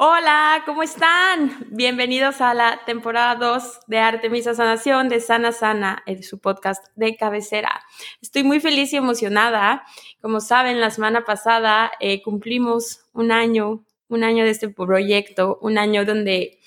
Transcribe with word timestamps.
Hola, 0.00 0.62
¿cómo 0.64 0.84
están? 0.84 1.66
Bienvenidos 1.70 2.40
a 2.40 2.54
la 2.54 2.84
temporada 2.86 3.34
2 3.34 3.80
de 3.88 3.98
Artemisa 3.98 4.54
Sanación 4.54 5.08
de 5.08 5.18
Sana 5.18 5.50
Sana, 5.50 6.04
en 6.06 6.22
su 6.22 6.38
podcast 6.38 6.86
de 6.94 7.16
cabecera. 7.16 7.82
Estoy 8.22 8.44
muy 8.44 8.60
feliz 8.60 8.92
y 8.92 8.96
emocionada. 8.96 9.82
Como 10.22 10.38
saben, 10.38 10.80
la 10.80 10.92
semana 10.92 11.24
pasada 11.24 11.90
eh, 11.98 12.22
cumplimos 12.22 13.06
un 13.12 13.32
año, 13.32 13.84
un 14.06 14.22
año 14.22 14.44
de 14.44 14.50
este 14.50 14.68
proyecto, 14.68 15.58
un 15.62 15.78
año 15.78 16.04
donde 16.04 16.60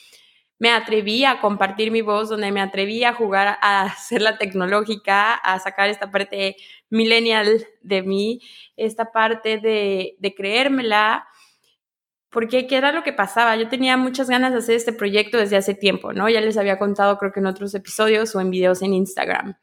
me 0.60 0.72
atreví 0.72 1.24
a 1.24 1.40
compartir 1.40 1.90
mi 1.90 2.02
voz, 2.02 2.28
donde 2.28 2.52
me 2.52 2.60
atreví 2.60 3.06
a 3.06 3.14
jugar 3.14 3.58
a 3.62 3.96
ser 3.98 4.22
la 4.22 4.38
tecnológica, 4.38 5.36
a 5.36 5.58
sacar 5.60 5.88
esta 5.88 6.12
parte 6.12 6.58
millennial 6.90 7.66
de 7.82 8.02
mí, 8.02 8.42
esta 8.76 9.14
parte 9.14 9.60
de 9.60 10.34
creérmela 10.36 11.30
porque 12.32 12.66
qué 12.66 12.78
era 12.78 12.92
lo 12.92 13.04
que 13.04 13.14
pasaba. 13.14 13.56
Yo 13.58 13.68
tenía 13.68 13.98
muchas 13.98 14.30
ganas 14.30 14.54
de 14.54 14.60
hacer 14.60 14.76
este 14.76 14.94
proyecto 14.94 15.38
desde 15.38 15.58
hace 15.58 15.76
tiempo, 15.76 16.14
¿no? 16.14 16.30
Ya 16.30 16.42
les 16.42 16.58
había 16.58 16.80
contado 16.80 17.18
creo 17.18 17.32
que 17.32 17.42
en 17.42 17.46
otros 17.46 17.76
episodios 17.76 18.34
o 18.36 18.42
en 18.42 18.50
videos 18.50 18.82
en 18.82 18.94
Instagram. 18.94 19.56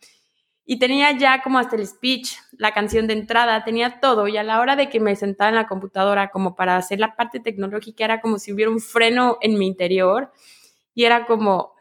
Y 0.67 0.79
tenía 0.79 1.13
ya 1.13 1.41
como 1.43 1.59
hasta 1.59 1.77
el 1.77 1.87
speech, 1.87 2.35
la 2.53 2.73
canción 2.73 3.07
de 3.07 3.15
entrada, 3.15 3.65
tenía 3.65 4.01
todo. 4.01 4.29
Y 4.29 4.37
a 4.37 4.43
la 4.43 4.61
hora 4.61 4.77
de 4.77 4.91
que 4.91 5.01
me 5.01 5.17
sentaba 5.17 5.49
en 5.49 5.57
la 5.57 5.67
computadora 5.67 6.31
como 6.31 6.55
para 6.55 6.77
hacer 6.77 7.01
la 7.01 7.17
parte 7.17 7.41
tecnológica, 7.41 8.05
era 8.05 8.21
como 8.21 8.39
si 8.39 8.53
hubiera 8.53 8.71
un 8.71 8.81
freno 8.81 9.39
en 9.41 9.59
mi 9.59 9.67
interior. 9.67 10.31
Y 10.95 11.05
era 11.05 11.25
como, 11.25 11.73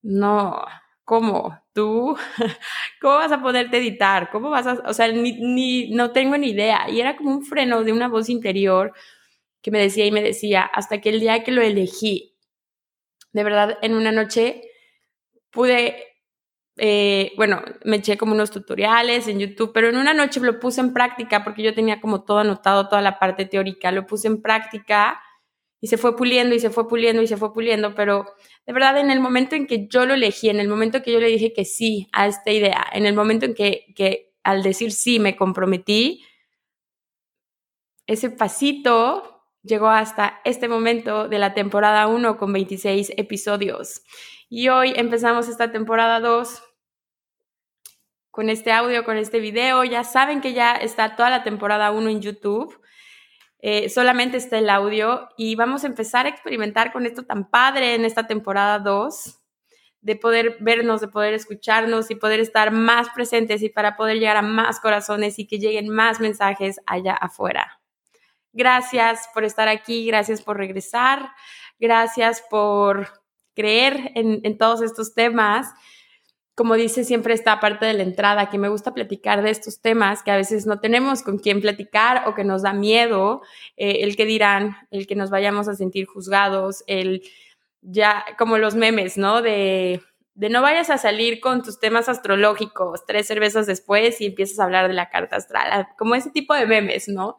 no, 0.00 0.64
¿cómo? 1.04 1.58
¿Tú? 1.74 2.16
¿Cómo 3.02 3.16
vas 3.16 3.32
a 3.32 3.42
poderte 3.42 3.76
editar? 3.76 4.30
¿Cómo 4.30 4.48
vas 4.48 4.66
a...? 4.66 4.82
O 4.86 4.94
sea, 4.94 5.08
ni, 5.08 5.90
no 5.90 6.12
tengo 6.12 6.38
ni 6.38 6.52
idea. 6.52 6.88
Y 6.88 7.02
era 7.02 7.18
como 7.18 7.32
un 7.32 7.44
freno 7.44 7.84
de 7.84 7.92
una 7.92 8.08
voz 8.08 8.30
interior 8.30 8.94
que 9.62 9.70
me 9.70 9.80
decía 9.80 10.04
y 10.04 10.12
me 10.12 10.22
decía, 10.22 10.62
hasta 10.62 11.00
que 11.00 11.10
el 11.10 11.20
día 11.20 11.44
que 11.44 11.52
lo 11.52 11.62
elegí, 11.62 12.36
de 13.32 13.44
verdad, 13.44 13.78
en 13.80 13.94
una 13.94 14.12
noche 14.12 14.62
pude, 15.50 16.04
eh, 16.76 17.32
bueno, 17.36 17.62
me 17.84 17.96
eché 17.96 18.18
como 18.18 18.32
unos 18.32 18.50
tutoriales 18.50 19.28
en 19.28 19.38
YouTube, 19.38 19.72
pero 19.72 19.88
en 19.88 19.96
una 19.96 20.14
noche 20.14 20.40
lo 20.40 20.58
puse 20.58 20.80
en 20.80 20.92
práctica 20.92 21.44
porque 21.44 21.62
yo 21.62 21.74
tenía 21.74 22.00
como 22.00 22.24
todo 22.24 22.38
anotado, 22.38 22.88
toda 22.88 23.02
la 23.02 23.18
parte 23.18 23.46
teórica, 23.46 23.92
lo 23.92 24.06
puse 24.06 24.26
en 24.26 24.42
práctica 24.42 25.22
y 25.80 25.86
se 25.88 25.96
fue 25.96 26.16
puliendo 26.16 26.54
y 26.54 26.60
se 26.60 26.70
fue 26.70 26.88
puliendo 26.88 27.22
y 27.22 27.26
se 27.26 27.36
fue 27.36 27.52
puliendo, 27.52 27.94
pero 27.94 28.26
de 28.66 28.72
verdad 28.72 28.98
en 28.98 29.10
el 29.10 29.20
momento 29.20 29.56
en 29.56 29.66
que 29.66 29.88
yo 29.88 30.06
lo 30.06 30.14
elegí, 30.14 30.48
en 30.48 30.60
el 30.60 30.68
momento 30.68 31.02
que 31.02 31.12
yo 31.12 31.20
le 31.20 31.28
dije 31.28 31.52
que 31.52 31.64
sí 31.64 32.08
a 32.12 32.26
esta 32.26 32.50
idea, 32.50 32.84
en 32.92 33.06
el 33.06 33.14
momento 33.14 33.46
en 33.46 33.54
que, 33.54 33.86
que 33.96 34.34
al 34.42 34.62
decir 34.62 34.92
sí 34.92 35.18
me 35.18 35.36
comprometí, 35.36 36.24
ese 38.06 38.30
pasito 38.30 39.31
llegó 39.62 39.88
hasta 39.88 40.40
este 40.44 40.68
momento 40.68 41.28
de 41.28 41.38
la 41.38 41.54
temporada 41.54 42.06
1 42.06 42.36
con 42.36 42.52
26 42.52 43.12
episodios. 43.16 44.02
Y 44.48 44.68
hoy 44.68 44.92
empezamos 44.96 45.48
esta 45.48 45.72
temporada 45.72 46.20
2 46.20 46.62
con 48.30 48.48
este 48.48 48.72
audio, 48.72 49.04
con 49.04 49.16
este 49.16 49.40
video. 49.40 49.84
Ya 49.84 50.04
saben 50.04 50.40
que 50.40 50.52
ya 50.52 50.72
está 50.72 51.16
toda 51.16 51.30
la 51.30 51.44
temporada 51.44 51.90
1 51.90 52.08
en 52.10 52.20
YouTube. 52.20 52.80
Eh, 53.60 53.88
solamente 53.88 54.38
está 54.38 54.58
el 54.58 54.68
audio 54.68 55.28
y 55.36 55.54
vamos 55.54 55.84
a 55.84 55.86
empezar 55.86 56.26
a 56.26 56.30
experimentar 56.30 56.92
con 56.92 57.06
esto 57.06 57.22
tan 57.22 57.48
padre 57.48 57.94
en 57.94 58.04
esta 58.04 58.26
temporada 58.26 58.80
2 58.80 59.38
de 60.00 60.16
poder 60.16 60.56
vernos, 60.58 61.00
de 61.00 61.06
poder 61.06 61.32
escucharnos 61.32 62.10
y 62.10 62.16
poder 62.16 62.40
estar 62.40 62.72
más 62.72 63.08
presentes 63.10 63.62
y 63.62 63.68
para 63.68 63.96
poder 63.96 64.18
llegar 64.18 64.36
a 64.36 64.42
más 64.42 64.80
corazones 64.80 65.38
y 65.38 65.46
que 65.46 65.60
lleguen 65.60 65.88
más 65.88 66.18
mensajes 66.18 66.80
allá 66.86 67.14
afuera. 67.14 67.81
Gracias 68.52 69.28
por 69.32 69.44
estar 69.44 69.68
aquí, 69.68 70.06
gracias 70.06 70.42
por 70.42 70.58
regresar, 70.58 71.30
gracias 71.78 72.42
por 72.50 73.08
creer 73.54 74.12
en, 74.14 74.58
todos 74.58 74.82
estos 74.82 75.14
temas. 75.14 75.72
Como 76.54 76.74
dice 76.74 77.04
siempre 77.04 77.32
esta 77.32 77.60
parte 77.60 77.86
de 77.86 77.94
la 77.94 78.02
entrada, 78.02 78.50
que 78.50 78.58
me 78.58 78.68
gusta 78.68 78.92
platicar 78.92 79.42
de 79.42 79.50
estos 79.50 79.80
temas 79.80 80.22
que 80.22 80.30
a 80.30 80.36
veces 80.36 80.66
no 80.66 80.80
tenemos 80.80 81.22
con 81.22 81.38
quién 81.38 81.62
platicar 81.62 82.28
o 82.28 82.34
que 82.34 82.44
nos 82.44 82.62
da 82.62 82.74
miedo, 82.74 83.40
eh, 83.78 84.00
el 84.02 84.16
que 84.16 84.26
dirán, 84.26 84.76
el 84.90 85.06
que 85.06 85.16
nos 85.16 85.30
vayamos 85.30 85.66
a 85.68 85.74
sentir 85.74 86.06
juzgados, 86.06 86.84
el 86.86 87.22
ya 87.80 88.24
como 88.38 88.58
los 88.58 88.74
memes, 88.74 89.16
¿no? 89.16 89.40
De, 89.40 90.02
de 90.34 90.50
no 90.50 90.60
vayas 90.60 90.90
a 90.90 90.98
salir 90.98 91.40
con 91.40 91.62
tus 91.62 91.80
temas 91.80 92.10
astrológicos 92.10 93.06
tres 93.06 93.26
cervezas 93.26 93.66
después 93.66 94.20
y 94.20 94.26
empiezas 94.26 94.58
a 94.58 94.64
hablar 94.64 94.88
de 94.88 94.94
la 94.94 95.08
carta 95.08 95.36
astral, 95.36 95.88
como 95.96 96.14
ese 96.14 96.30
tipo 96.30 96.52
de 96.52 96.66
memes, 96.66 97.08
¿no? 97.08 97.38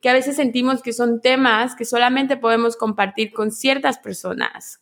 Que 0.00 0.08
a 0.08 0.14
veces 0.14 0.36
sentimos 0.36 0.82
que 0.82 0.92
son 0.92 1.20
temas 1.20 1.76
que 1.76 1.84
solamente 1.84 2.36
podemos 2.36 2.76
compartir 2.76 3.32
con 3.32 3.50
ciertas 3.50 3.98
personas 3.98 4.78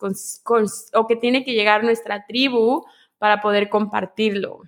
o 0.95 1.06
que 1.06 1.17
tiene 1.17 1.45
que 1.45 1.55
llegar 1.55 1.83
nuestra 1.83 2.25
tribu 2.27 2.84
para 3.19 3.41
poder 3.41 3.69
compartirlo. 3.69 4.61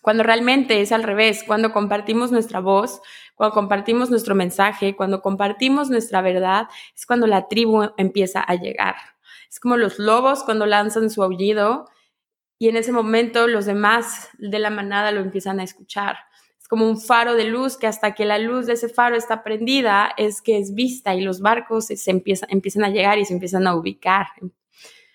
Cuando 0.00 0.24
realmente 0.24 0.80
es 0.80 0.90
al 0.90 1.04
revés, 1.04 1.44
cuando 1.46 1.72
compartimos 1.72 2.32
nuestra 2.32 2.58
voz, 2.58 3.00
cuando 3.36 3.54
compartimos 3.54 4.10
nuestro 4.10 4.34
mensaje, 4.34 4.96
cuando 4.96 5.22
compartimos 5.22 5.90
nuestra 5.90 6.20
verdad, 6.22 6.66
es 6.96 7.06
cuando 7.06 7.28
la 7.28 7.46
tribu 7.46 7.88
empieza 7.96 8.40
a 8.40 8.56
llegar. 8.56 8.96
Es 9.48 9.60
como 9.60 9.76
los 9.76 10.00
lobos 10.00 10.42
cuando 10.42 10.66
lanzan 10.66 11.08
su 11.08 11.22
aullido 11.22 11.88
y 12.58 12.68
en 12.68 12.76
ese 12.76 12.90
momento 12.90 13.46
los 13.46 13.64
demás 13.64 14.28
de 14.38 14.58
la 14.58 14.70
manada 14.70 15.12
lo 15.12 15.20
empiezan 15.20 15.60
a 15.60 15.62
escuchar 15.62 16.16
como 16.72 16.88
un 16.88 16.98
faro 16.98 17.34
de 17.34 17.44
luz 17.44 17.76
que 17.76 17.86
hasta 17.86 18.14
que 18.14 18.24
la 18.24 18.38
luz 18.38 18.64
de 18.64 18.72
ese 18.72 18.88
faro 18.88 19.14
está 19.14 19.44
prendida 19.44 20.10
es 20.16 20.40
que 20.40 20.56
es 20.56 20.74
vista 20.74 21.14
y 21.14 21.20
los 21.20 21.42
barcos 21.42 21.84
se 21.84 22.10
empiezan, 22.10 22.82
a 22.82 22.88
llegar 22.88 23.18
y 23.18 23.26
se 23.26 23.34
empiezan 23.34 23.66
a 23.66 23.76
ubicar, 23.76 24.28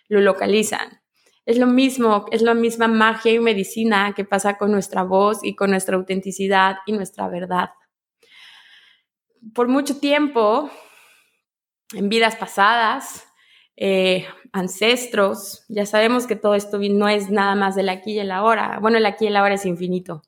lo 0.08 0.22
localizan. 0.22 1.02
Es 1.48 1.58
lo 1.58 1.66
mismo, 1.66 2.28
es 2.32 2.44
la 2.44 2.54
misma 2.54 2.88
magia 2.88 3.32
y 3.32 3.40
medicina 3.40 4.14
que 4.16 4.24
pasa 4.24 4.60
con 4.60 4.72
nuestra 4.72 5.02
voz 5.02 5.40
y 5.42 5.56
con 5.56 5.72
nuestra 5.72 5.96
autenticidad 5.98 6.76
y 6.86 6.92
nuestra 6.92 7.28
verdad. 7.28 7.72
Por 9.56 9.68
mucho 9.68 10.00
tiempo, 10.00 10.70
en 11.96 12.08
vidas 12.08 12.36
pasadas, 12.36 13.26
eh, 13.76 14.28
ancestros, 14.54 15.66
ya 15.70 15.88
sabemos 15.88 16.28
que 16.28 16.36
todo 16.36 16.54
esto 16.54 16.78
no 16.78 17.10
es 17.10 17.32
nada 17.32 17.56
más 17.56 17.76
del 17.76 17.90
aquí 17.90 18.12
y 18.12 18.20
el 18.20 18.30
ahora. 18.30 18.78
Bueno, 18.80 19.00
el 19.00 19.08
aquí 19.08 19.26
y 19.26 19.30
el 19.30 19.38
ahora 19.38 19.56
es 19.56 19.66
infinito 19.66 20.22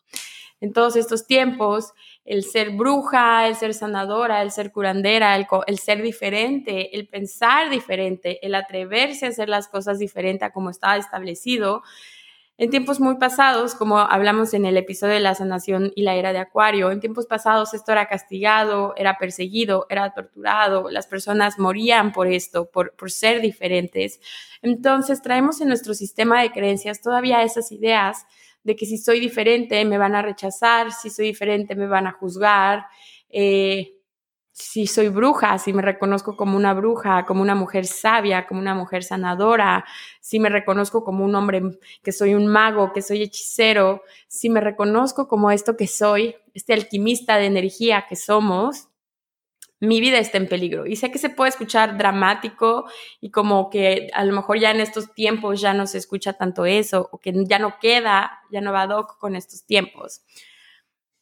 en 0.62 0.74
todos 0.74 0.96
estos 0.96 1.26
tiempos, 1.26 1.94
el 2.26 2.44
ser 2.44 2.72
bruja, 2.72 3.48
el 3.48 3.56
ser 3.56 3.74
sanadora, 3.74 4.42
el 4.42 4.52
ser 4.52 4.72
curandera, 4.72 5.36
el, 5.36 5.80
ser 5.80 6.02
diferente, 6.02 6.96
el 6.96 7.08
pensar 7.08 7.70
diferente, 7.70 8.46
el 8.46 8.56
atreverse 8.56 9.26
a 9.26 9.30
hacer 9.30 9.50
las 9.50 9.68
cosas 9.68 10.00
diferente 10.00 10.46
a 10.46 10.52
como 10.52 10.70
estaba 10.70 10.98
establecido. 10.98 11.82
En 12.58 12.70
tiempos 12.70 13.00
muy 13.00 13.16
pasados, 13.16 13.74
como 13.74 14.00
hablamos 14.00 14.54
en 14.54 14.66
el 14.66 14.76
episodio 14.76 15.14
de 15.14 15.22
la 15.22 15.34
sanación 15.34 15.94
y 15.96 16.04
la 16.04 16.16
era 16.16 16.34
de 16.34 16.40
Acuario, 16.40 16.92
en 16.92 17.00
tiempos 17.00 17.26
pasados 17.26 17.74
esto 17.74 17.94
era 17.94 18.10
castigado, 18.10 18.94
era 18.98 19.18
perseguido, 19.18 19.86
era 19.90 20.14
torturado, 20.14 20.90
las 20.90 21.08
personas 21.08 21.58
morían 21.58 22.12
por 22.12 22.28
esto, 22.28 22.70
por, 22.70 22.94
por 22.98 23.12
ser 23.12 23.40
diferentes. 23.40 24.20
Entonces 24.62 25.22
traemos 25.22 25.62
en 25.62 25.70
nuestro 25.70 25.94
sistema 25.94 26.42
de 26.42 26.52
creencias 26.52 27.02
todavía 27.02 27.44
esas 27.44 27.72
ideas 27.72 28.26
de 28.70 28.76
que 28.76 28.86
si 28.86 29.00
soy 29.00 29.20
diferente 29.20 29.84
me 29.84 29.98
van 29.98 30.14
a 30.14 30.22
rechazar, 30.22 30.92
si 30.92 31.10
soy 31.10 31.26
diferente 31.26 31.76
me 31.76 31.88
van 31.88 32.06
a 32.06 32.12
juzgar, 32.12 32.86
eh, 33.28 33.96
si 34.52 34.86
soy 34.86 35.10
bruja, 35.10 35.58
si 35.58 35.74
me 35.74 35.82
reconozco 35.82 36.38
como 36.38 36.56
una 36.56 36.76
bruja, 36.76 37.26
como 37.26 37.42
una 37.42 37.56
mujer 37.56 37.88
sabia, 37.88 38.46
como 38.46 38.62
una 38.62 38.76
mujer 38.76 39.04
sanadora, 39.04 39.86
si 40.22 40.40
me 40.40 40.50
reconozco 40.50 41.04
como 41.04 41.26
un 41.26 41.34
hombre 41.34 41.64
que 42.04 42.12
soy 42.12 42.36
un 42.36 42.46
mago, 42.46 42.94
que 42.94 43.02
soy 43.02 43.24
hechicero, 43.24 44.04
si 44.28 44.52
me 44.52 44.62
reconozco 44.62 45.28
como 45.28 45.50
esto 45.50 45.76
que 45.76 45.88
soy, 45.88 46.36
este 46.54 46.74
alquimista 46.74 47.38
de 47.38 47.48
energía 47.48 48.06
que 48.08 48.16
somos, 48.16 48.89
mi 49.80 50.02
vida 50.02 50.18
está 50.18 50.38
en 50.38 50.48
peligro. 50.48 50.86
Y 50.86 50.96
sé 50.96 51.12
que 51.12 51.18
se 51.18 51.30
puede 51.30 51.50
escuchar 51.50 51.98
dramático 51.98 52.90
y 53.22 53.32
como 53.32 53.70
que 53.70 54.10
a 54.14 54.26
lo 54.26 54.34
mejor 54.34 54.60
ya 54.60 54.72
en 54.72 54.82
estos 54.82 55.14
tiempos 55.14 55.62
ya 55.62 55.74
no 55.74 55.88
se 55.88 55.98
escucha 55.98 56.34
tanto 56.34 56.66
eso 56.66 57.10
o 57.12 57.20
que 57.20 57.34
ya 57.48 57.60
no 57.60 57.80
queda, 57.80 58.40
ya 58.52 58.62
no 58.62 58.74
va 58.74 58.88
doc 58.88 59.18
con 59.18 59.36
estos 59.36 59.66
tiempos. 59.66 60.22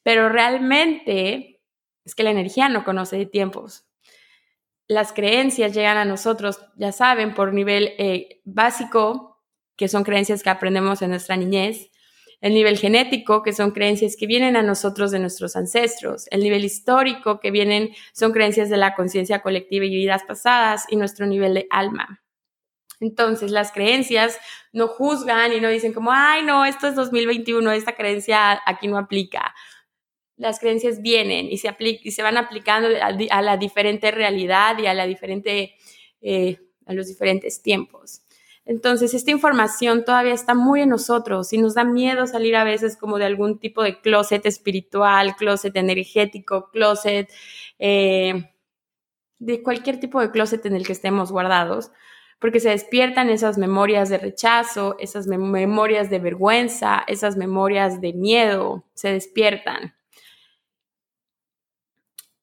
Pero 0.04 0.30
realmente 0.30 1.62
es 2.06 2.16
que 2.16 2.24
la 2.24 2.32
energía 2.32 2.70
no 2.70 2.84
conoce 2.84 3.18
de 3.18 3.26
tiempos. 3.26 3.84
las 4.90 5.12
creencias 5.12 5.74
llegan 5.74 5.98
a 5.98 6.06
nosotros, 6.06 6.60
ya 6.78 6.94
saben, 6.94 7.34
por 7.34 7.54
nivel 7.54 7.94
eh, 7.98 8.42
básico, 8.46 9.44
que 9.76 9.90
son 9.90 10.06
creencias 10.06 10.44
que 10.44 10.50
aprendemos 10.50 11.02
en 11.02 11.10
nuestra 11.10 11.36
niñez, 11.36 11.92
el 12.42 12.54
nivel 12.54 12.78
genético, 12.78 13.42
que 13.42 13.54
son 13.54 13.72
creencias 13.72 14.16
que 14.16 14.28
vienen 14.28 14.56
a 14.56 14.62
nosotros 14.62 15.12
de 15.12 15.20
nuestros 15.20 15.56
ancestros, 15.56 16.28
el 16.30 16.42
nivel 16.42 16.64
histórico, 16.64 17.40
que 17.40 17.52
vienen, 17.52 17.92
son 18.14 18.32
creencias 18.32 18.70
de 18.70 18.78
la 18.78 18.94
conciencia 18.96 19.42
colectiva 19.42 19.86
y 19.86 19.96
vidas 19.96 20.24
pasadas, 20.28 20.86
y 20.90 20.96
nuestro 20.96 21.26
nivel 21.26 21.56
de 21.56 21.68
alma. 21.70 22.22
Entonces, 23.00 23.52
las 23.52 23.72
creencias 23.72 24.40
no 24.72 24.88
juzgan 24.88 25.54
y 25.54 25.60
no 25.60 25.70
dicen 25.70 25.94
como, 25.94 26.12
ay, 26.12 26.44
no, 26.44 26.66
esto 26.66 26.88
es 26.88 26.96
2021, 26.96 27.72
esta 27.72 27.96
creencia 27.96 28.62
aquí 28.66 28.88
no 28.88 28.98
aplica. 28.98 29.54
Las 30.36 30.60
creencias 30.60 31.02
vienen 31.02 31.48
y 31.52 31.58
se, 31.58 31.76
y 31.80 32.12
se 32.12 32.22
van 32.22 32.38
aplicando 32.38 32.90
a, 33.02 33.42
la 33.42 33.58
diferente 33.58 34.12
realidad 34.12 34.78
y 34.78 34.86
a, 34.86 34.94
la 34.94 35.08
diferente, 35.08 35.76
eh, 36.22 36.60
a 36.86 36.94
los 36.94 37.08
diferentes 37.08 37.62
tiempos. 37.62 38.22
Entonces, 38.68 39.14
esta 39.14 39.32
información 39.32 40.04
todavía 40.04 40.34
está 40.34 40.54
muy 40.54 40.82
en 40.82 40.90
nosotros 40.90 41.54
y 41.54 41.58
nos 41.58 41.74
da 41.74 41.86
miedo 41.86 42.28
salir 42.28 42.58
a 42.58 42.66
veces 42.66 42.98
como 42.98 43.18
de 43.18 43.24
algún 43.24 43.60
tipo 43.60 43.82
de 43.82 44.02
closet 44.02 44.46
espiritual, 44.46 45.38
closet 45.38 45.74
energético, 45.78 46.70
closet, 46.70 47.32
eh, 47.80 48.52
de 49.40 49.64
cualquier 49.64 50.02
tipo 50.02 50.20
de 50.20 50.32
closet 50.32 50.66
en 50.66 50.76
el 50.76 50.86
que 50.86 50.92
estemos 50.92 51.32
guardados, 51.32 51.92
porque 52.40 52.60
se 52.60 52.70
despiertan 52.70 53.30
esas 53.30 53.58
memorias 53.58 54.10
de 54.10 54.18
rechazo, 54.18 54.98
esas 55.00 55.28
memorias 55.28 56.10
de 56.10 56.20
vergüenza, 56.20 57.06
esas 57.08 57.38
memorias 57.38 58.02
de 58.02 58.12
miedo, 58.12 58.84
se 58.94 59.14
despiertan. 59.14 59.96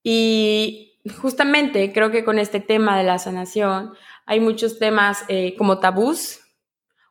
Y 0.02 1.00
justamente 1.20 1.92
creo 1.92 2.10
que 2.10 2.24
con 2.24 2.38
este 2.38 2.60
tema 2.60 2.96
de 2.96 3.04
la 3.04 3.18
sanación, 3.18 3.92
hay 4.26 4.40
muchos 4.40 4.78
temas 4.78 5.24
eh, 5.28 5.54
como 5.56 5.80
tabús 5.80 6.40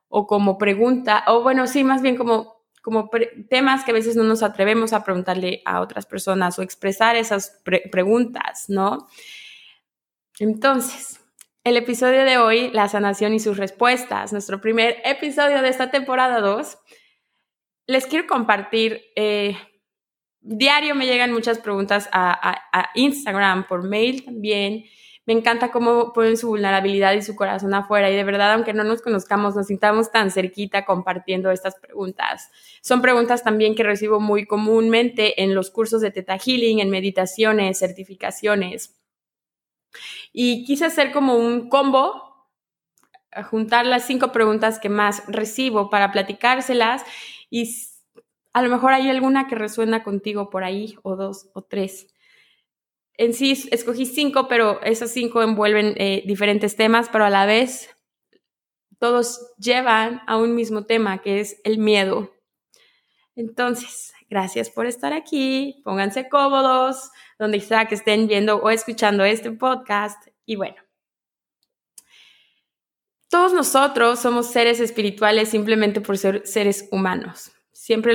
o 0.07 0.27
como 0.27 0.57
pregunta, 0.57 1.23
o 1.27 1.41
bueno, 1.41 1.65
sí, 1.67 1.83
más 1.83 2.01
bien 2.01 2.15
como, 2.15 2.63
como 2.81 3.09
temas 3.49 3.83
que 3.83 3.91
a 3.91 3.95
veces 3.95 4.15
no 4.15 4.23
nos 4.23 4.43
atrevemos 4.43 4.93
a 4.93 5.03
preguntarle 5.03 5.61
a 5.65 5.81
otras 5.81 6.05
personas 6.05 6.59
o 6.59 6.61
expresar 6.61 7.15
esas 7.15 7.61
preguntas, 7.91 8.65
¿no? 8.67 9.07
Entonces, 10.39 11.19
el 11.63 11.77
episodio 11.77 12.25
de 12.25 12.37
hoy, 12.37 12.69
la 12.71 12.87
sanación 12.89 13.33
y 13.33 13.39
sus 13.39 13.57
respuestas, 13.57 14.33
nuestro 14.33 14.61
primer 14.61 14.97
episodio 15.03 15.61
de 15.61 15.69
esta 15.69 15.89
temporada 15.89 16.41
2, 16.41 16.77
les 17.87 18.05
quiero 18.05 18.27
compartir, 18.27 19.01
eh, 19.15 19.57
diario 20.41 20.93
me 20.93 21.05
llegan 21.05 21.31
muchas 21.31 21.57
preguntas 21.57 22.07
a 22.11 22.89
Instagram, 22.93 23.65
por 23.67 23.83
mail 23.83 24.23
también, 24.25 24.83
me 25.25 25.33
encanta 25.33 25.71
cómo 25.71 26.11
ponen 26.11 26.35
su 26.35 26.49
vulnerabilidad 26.49 27.13
y 27.13 27.21
su 27.21 27.35
corazón 27.35 27.73
afuera 27.73 28.09
y 28.09 28.15
de 28.15 28.23
verdad, 28.25 28.53
aunque 28.53 28.73
no 28.73 28.83
nos 28.83 29.01
conozcamos, 29.01 29.55
nos 29.55 29.67
sintamos 29.67 30.11
tan 30.11 30.31
cerquita 30.31 30.83
compartiendo 30.83 31.49
estas 31.49 31.75
preguntas. 31.75 32.51
Son 32.81 33.01
preguntas 33.01 33.43
también 33.43 33.73
que 33.75 33.83
recibo 33.83 34.19
muy 34.19 34.45
comúnmente 34.45 35.41
en 35.41 35.55
los 35.55 35.71
cursos 35.71 36.01
de 36.01 36.11
Teta 36.11 36.37
Healing, 36.37 36.79
en 36.79 36.89
meditaciones, 36.89 37.79
certificaciones. 37.79 38.95
Y 40.33 40.65
quise 40.65 40.85
hacer 40.85 41.13
como 41.13 41.37
un 41.37 41.69
combo, 41.69 42.47
juntar 43.49 43.85
las 43.85 44.05
cinco 44.05 44.31
preguntas 44.33 44.79
que 44.79 44.89
más 44.89 45.23
recibo 45.27 45.89
para 45.89 46.11
platicárselas 46.11 47.03
y 47.49 47.71
a 48.51 48.61
lo 48.61 48.69
mejor 48.69 48.93
hay 48.93 49.09
alguna 49.09 49.47
que 49.47 49.55
resuena 49.55 50.03
contigo 50.03 50.49
por 50.49 50.63
ahí, 50.63 50.95
o 51.01 51.15
dos, 51.15 51.49
o 51.53 51.63
tres 51.63 52.12
en 53.17 53.33
sí 53.33 53.67
escogí 53.71 54.05
cinco, 54.05 54.47
pero 54.47 54.81
esas 54.81 55.11
cinco 55.11 55.41
envuelven 55.43 55.93
eh, 55.97 56.23
diferentes 56.25 56.75
temas, 56.75 57.09
pero 57.11 57.25
a 57.25 57.29
la 57.29 57.45
vez 57.45 57.89
todos 58.99 59.53
llevan 59.57 60.21
a 60.27 60.37
un 60.37 60.55
mismo 60.55 60.85
tema, 60.85 61.21
que 61.21 61.39
es 61.39 61.59
el 61.63 61.77
miedo. 61.77 62.31
Entonces, 63.35 64.13
gracias 64.29 64.69
por 64.69 64.85
estar 64.85 65.13
aquí, 65.13 65.81
pónganse 65.83 66.29
cómodos, 66.29 67.11
donde 67.37 67.59
sea 67.59 67.85
que 67.85 67.95
estén 67.95 68.27
viendo 68.27 68.57
o 68.57 68.69
escuchando 68.69 69.23
este 69.25 69.51
podcast. 69.51 70.27
Y 70.45 70.55
bueno, 70.55 70.77
todos 73.29 73.53
nosotros 73.53 74.19
somos 74.19 74.51
seres 74.51 74.79
espirituales 74.79 75.49
simplemente 75.49 76.01
por 76.01 76.17
ser 76.17 76.45
seres 76.45 76.87
humanos. 76.91 77.51
Siempre 77.71 78.13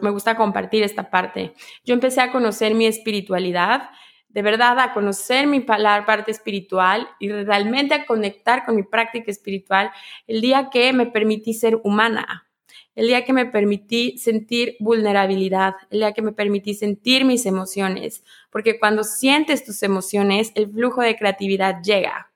me 0.00 0.10
gusta 0.10 0.36
compartir 0.36 0.82
esta 0.82 1.10
parte. 1.10 1.52
Yo 1.84 1.92
empecé 1.92 2.20
a 2.20 2.32
conocer 2.32 2.74
mi 2.74 2.86
espiritualidad 2.86 3.90
de 4.32 4.42
verdad 4.42 4.78
a 4.78 4.92
conocer 4.92 5.46
mi 5.46 5.60
parte 5.60 6.30
espiritual 6.30 7.08
y 7.18 7.30
realmente 7.30 7.94
a 7.94 8.06
conectar 8.06 8.64
con 8.64 8.76
mi 8.76 8.82
práctica 8.82 9.30
espiritual 9.30 9.90
el 10.26 10.40
día 10.40 10.70
que 10.70 10.92
me 10.92 11.06
permití 11.06 11.52
ser 11.52 11.80
humana, 11.82 12.48
el 12.94 13.08
día 13.08 13.24
que 13.24 13.32
me 13.32 13.46
permití 13.46 14.18
sentir 14.18 14.76
vulnerabilidad, 14.78 15.74
el 15.90 16.00
día 16.00 16.12
que 16.12 16.22
me 16.22 16.32
permití 16.32 16.74
sentir 16.74 17.24
mis 17.24 17.44
emociones, 17.46 18.24
porque 18.50 18.78
cuando 18.78 19.04
sientes 19.04 19.64
tus 19.64 19.82
emociones, 19.82 20.52
el 20.54 20.70
flujo 20.70 21.02
de 21.02 21.16
creatividad 21.16 21.82
llega. 21.82 22.30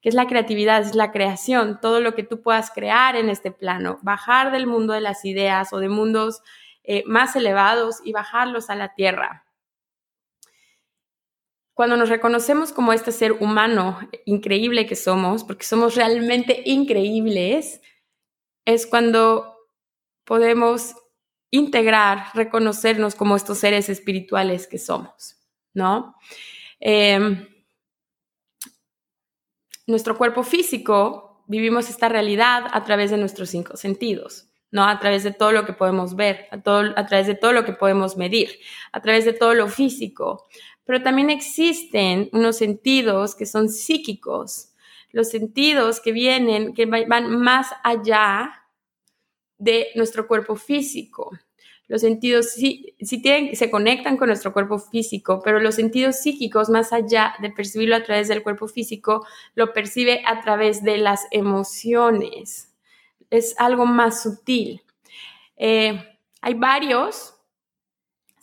¿Qué 0.00 0.10
es 0.10 0.14
la 0.14 0.26
creatividad? 0.26 0.82
Es 0.82 0.94
la 0.94 1.10
creación, 1.10 1.80
todo 1.80 2.00
lo 2.00 2.14
que 2.14 2.22
tú 2.22 2.40
puedas 2.40 2.70
crear 2.70 3.16
en 3.16 3.28
este 3.28 3.50
plano, 3.50 3.98
bajar 4.02 4.52
del 4.52 4.66
mundo 4.66 4.92
de 4.92 5.00
las 5.00 5.24
ideas 5.24 5.72
o 5.72 5.78
de 5.78 5.88
mundos 5.88 6.42
eh, 6.84 7.02
más 7.06 7.34
elevados 7.34 7.96
y 8.04 8.12
bajarlos 8.12 8.70
a 8.70 8.76
la 8.76 8.94
tierra. 8.94 9.45
Cuando 11.76 11.98
nos 11.98 12.08
reconocemos 12.08 12.72
como 12.72 12.94
este 12.94 13.12
ser 13.12 13.32
humano 13.32 13.98
increíble 14.24 14.86
que 14.86 14.96
somos, 14.96 15.44
porque 15.44 15.66
somos 15.66 15.94
realmente 15.94 16.62
increíbles, 16.64 17.82
es 18.64 18.86
cuando 18.86 19.58
podemos 20.24 20.94
integrar, 21.50 22.28
reconocernos 22.32 23.14
como 23.14 23.36
estos 23.36 23.58
seres 23.58 23.90
espirituales 23.90 24.66
que 24.66 24.78
somos, 24.78 25.36
¿no? 25.74 26.14
Em, 26.80 27.46
nuestro 29.86 30.16
cuerpo 30.16 30.44
físico, 30.44 31.44
vivimos 31.46 31.90
esta 31.90 32.08
realidad 32.08 32.68
a 32.72 32.84
través 32.84 33.10
de 33.10 33.18
nuestros 33.18 33.50
cinco 33.50 33.76
sentidos, 33.76 34.48
¿no? 34.70 34.88
A 34.88 34.98
través 34.98 35.24
de 35.24 35.32
todo 35.34 35.52
lo 35.52 35.66
que 35.66 35.74
podemos 35.74 36.16
ver, 36.16 36.48
a, 36.50 36.54
a 36.54 37.06
través 37.06 37.26
de 37.26 37.34
todo 37.34 37.52
lo 37.52 37.66
que 37.66 37.74
podemos 37.74 38.16
medir, 38.16 38.60
a 38.92 39.02
través 39.02 39.26
de 39.26 39.34
todo 39.34 39.52
lo 39.52 39.68
físico, 39.68 40.46
pero 40.86 41.02
también 41.02 41.30
existen 41.30 42.30
unos 42.32 42.56
sentidos 42.56 43.34
que 43.34 43.44
son 43.44 43.68
psíquicos, 43.68 44.72
los 45.10 45.28
sentidos 45.28 46.00
que 46.00 46.12
vienen, 46.12 46.72
que 46.74 46.86
van 46.86 47.38
más 47.40 47.68
allá 47.82 48.64
de 49.58 49.88
nuestro 49.96 50.26
cuerpo 50.26 50.56
físico. 50.56 51.32
Los 51.88 52.00
sentidos 52.00 52.50
sí, 52.50 52.96
se 53.00 53.70
conectan 53.70 54.16
con 54.16 54.28
nuestro 54.28 54.52
cuerpo 54.52 54.78
físico, 54.78 55.40
pero 55.44 55.60
los 55.60 55.76
sentidos 55.76 56.16
psíquicos, 56.16 56.68
más 56.68 56.92
allá 56.92 57.34
de 57.40 57.50
percibirlo 57.50 57.94
a 57.96 58.02
través 58.02 58.28
del 58.28 58.42
cuerpo 58.42 58.66
físico, 58.66 59.24
lo 59.54 59.72
percibe 59.72 60.22
a 60.26 60.40
través 60.40 60.82
de 60.82 60.98
las 60.98 61.26
emociones. 61.30 62.74
Es 63.30 63.54
algo 63.58 63.86
más 63.86 64.22
sutil. 64.22 64.82
Eh, 65.56 66.18
hay 66.40 66.54
varios 66.54 67.35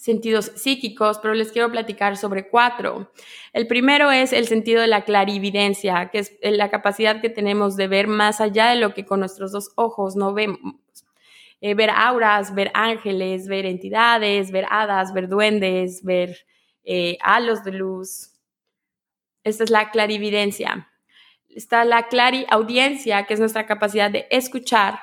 sentidos 0.04 0.52
psíquicos, 0.56 1.20
pero 1.20 1.34
les 1.34 1.54
quiero 1.54 1.72
platicar 1.72 2.18
sobre 2.18 2.50
cuatro. 2.50 3.14
El 3.54 3.68
primero 3.68 4.12
es 4.12 4.34
el 4.34 4.48
sentido 4.48 4.82
de 4.82 4.88
la 4.88 5.06
clarividencia, 5.06 6.10
que 6.12 6.20
es 6.20 6.38
la 6.42 6.70
capacidad 6.70 7.22
que 7.22 7.30
tenemos 7.30 7.78
de 7.78 7.88
ver 7.88 8.08
más 8.08 8.42
allá 8.42 8.68
de 8.72 8.76
lo 8.76 8.94
que 8.94 9.06
con 9.06 9.22
nuestros 9.22 9.54
dos 9.54 9.72
ojos 9.78 10.18
no 10.18 10.34
vemos. 10.34 10.76
Eh, 11.62 11.74
ver 11.74 11.90
auras, 11.90 12.54
ver 12.54 12.70
ángeles, 12.74 13.48
ver 13.48 13.66
entidades, 13.66 14.52
ver 14.52 14.66
hadas, 14.70 15.14
ver 15.14 15.30
duendes, 15.30 16.04
ver 16.04 16.36
eh, 16.84 17.18
halos 17.22 17.64
de 17.64 17.72
luz. 17.72 18.34
Esta 19.46 19.64
es 19.64 19.70
la 19.70 19.90
clarividencia. 19.90 20.90
Está 21.48 21.86
la 21.86 22.10
clariaudiencia, 22.10 23.26
que 23.26 23.36
es 23.36 23.40
nuestra 23.40 23.66
capacidad 23.66 24.12
de 24.12 24.28
escuchar 24.32 25.00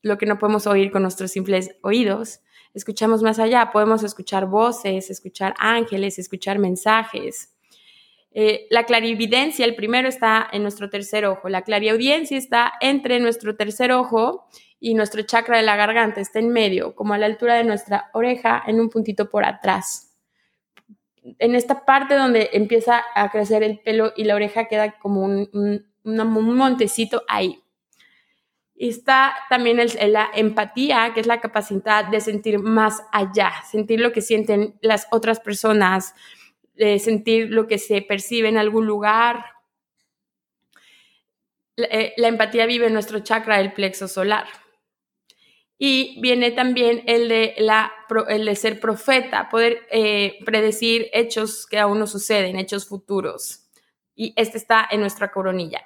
lo 0.00 0.16
que 0.16 0.24
no 0.24 0.38
podemos 0.38 0.66
oír 0.66 0.90
con 0.90 1.02
nuestros 1.02 1.30
simples 1.30 1.76
oídos 1.82 2.40
escuchamos 2.74 3.22
más 3.22 3.38
allá, 3.38 3.70
podemos 3.72 4.02
escuchar 4.02 4.46
voces, 4.46 5.08
escuchar 5.08 5.54
ángeles, 5.58 6.18
escuchar 6.18 6.58
mensajes. 6.58 7.54
Eh, 8.32 8.66
la 8.68 8.84
clarividencia, 8.84 9.64
el 9.64 9.76
primero 9.76 10.08
está 10.08 10.48
en 10.52 10.62
nuestro 10.62 10.90
tercer 10.90 11.24
ojo, 11.24 11.48
la 11.48 11.62
clariaudiencia 11.62 12.36
está 12.36 12.72
entre 12.80 13.20
nuestro 13.20 13.56
tercer 13.56 13.92
ojo 13.92 14.48
y 14.80 14.94
nuestro 14.94 15.22
chakra 15.22 15.56
de 15.56 15.62
la 15.62 15.76
garganta, 15.76 16.20
está 16.20 16.40
en 16.40 16.48
medio, 16.50 16.96
como 16.96 17.14
a 17.14 17.18
la 17.18 17.26
altura 17.26 17.54
de 17.54 17.64
nuestra 17.64 18.10
oreja, 18.12 18.62
en 18.66 18.80
un 18.80 18.90
puntito 18.90 19.30
por 19.30 19.44
atrás. 19.44 20.10
En 21.38 21.54
esta 21.54 21.86
parte 21.86 22.16
donde 22.16 22.50
empieza 22.52 23.02
a 23.14 23.30
crecer 23.30 23.62
el 23.62 23.78
pelo 23.78 24.12
y 24.16 24.24
la 24.24 24.34
oreja 24.34 24.66
queda 24.66 24.98
como 24.98 25.22
un 25.22 25.86
montecito 26.02 27.22
ahí 27.28 27.63
está 28.76 29.34
también 29.48 29.80
la 30.08 30.30
empatía, 30.34 31.12
que 31.14 31.20
es 31.20 31.26
la 31.26 31.40
capacidad 31.40 32.06
de 32.06 32.20
sentir 32.20 32.58
más 32.58 33.02
allá, 33.12 33.52
sentir 33.70 34.00
lo 34.00 34.12
que 34.12 34.20
sienten 34.20 34.76
las 34.80 35.06
otras 35.10 35.40
personas, 35.40 36.14
sentir 36.76 37.50
lo 37.50 37.66
que 37.66 37.78
se 37.78 38.02
percibe 38.02 38.48
en 38.48 38.58
algún 38.58 38.86
lugar 38.86 39.54
eh, 41.76 42.14
la 42.16 42.28
empatía 42.28 42.66
vive 42.66 42.86
en 42.86 42.92
nuestro 42.92 43.20
chakra 43.20 43.58
del 43.58 43.72
plexo 43.72 44.08
solar. 44.08 44.46
Y 45.76 46.20
viene 46.20 46.52
también 46.52 47.02
el 47.06 47.28
de, 47.28 47.54
la, 47.58 47.92
el 48.28 48.44
de 48.44 48.54
ser 48.54 48.78
profeta, 48.78 49.48
poder 49.48 49.86
eh, 49.90 50.38
predecir 50.44 51.08
hechos 51.12 51.66
que 51.66 51.78
aún 51.78 51.98
no 51.98 52.06
suceden, 52.06 52.58
hechos 52.58 52.86
futuros. 52.86 53.66
Y 54.14 54.32
este 54.36 54.56
está 54.56 54.86
en 54.88 55.00
nuestra 55.00 55.32
coronilla. 55.32 55.82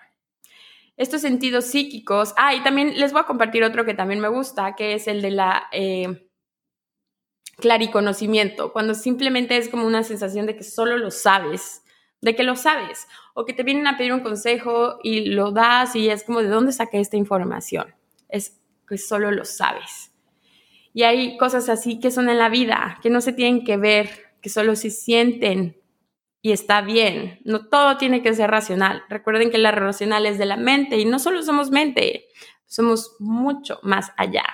Estos 0.99 1.21
sentidos 1.21 1.64
psíquicos. 1.64 2.35
Ah, 2.37 2.55
y 2.55 2.62
también 2.62 2.99
les 2.99 3.12
voy 3.12 3.23
a 3.23 3.26
compartir 3.26 3.62
otro 3.62 3.85
que 3.85 3.95
también 3.95 4.21
me 4.21 4.28
gusta, 4.28 4.75
que 4.75 4.95
es 4.95 5.07
el 5.07 5.23
de 5.23 5.31
la 5.31 5.69
eh, 5.73 6.28
clariconocimiento, 7.57 8.73
cuando 8.73 8.95
simplemente 8.95 9.57
es 9.57 9.69
como 9.69 9.87
una 9.87 10.02
sensación 10.02 10.47
de 10.47 10.57
que 10.57 10.64
solo 10.64 10.99
lo 10.99 11.12
sabes, 11.12 11.83
de 12.21 12.35
que 12.35 12.43
lo 12.43 12.57
sabes, 12.57 13.07
o 13.35 13.45
que 13.45 13.52
te 13.52 13.62
vienen 13.62 13.87
a 13.87 13.97
pedir 13.97 14.12
un 14.12 14.21
consejo 14.21 14.99
y 15.05 15.26
lo 15.26 15.52
das 15.52 15.95
y 15.95 16.11
es 16.11 16.25
como, 16.25 16.43
¿de 16.43 16.49
dónde 16.49 16.73
saqué 16.73 16.99
esta 16.99 17.17
información? 17.17 17.95
Es 18.28 18.61
que 18.88 18.99
solo 18.99 19.31
lo 19.31 19.45
sabes. 19.45 20.12
Y 20.93 21.05
hay 21.05 21.37
cosas 21.37 21.69
así 21.69 22.00
que 22.00 22.11
son 22.11 22.28
en 22.28 22.38
la 22.38 22.49
vida, 22.49 22.99
que 23.02 23.11
no 23.11 23.21
se 23.21 23.33
tienen 23.33 23.64
que 23.64 23.76
ver, 23.76 24.11
que 24.43 24.49
solo 24.49 24.75
se 24.75 24.90
sienten 24.90 25.77
y 26.40 26.52
está 26.52 26.80
bien. 26.80 27.40
No 27.45 27.68
todo 27.68 27.97
tiene 27.97 28.23
que 28.23 28.35
ser 28.35 28.50
racional. 28.50 29.04
Recuerden 29.09 29.50
que 29.50 29.59
la 29.59 29.71
racional 29.71 30.26
es 30.26 30.38
de 30.38 30.47
la 30.47 30.57
mente 30.57 30.99
y 30.99 31.04
no 31.04 31.18
solo 31.18 31.42
somos 31.42 31.71
mente, 31.71 32.26
somos 32.66 33.16
mucho 33.18 33.80
más 33.83 34.12
allá. 34.16 34.45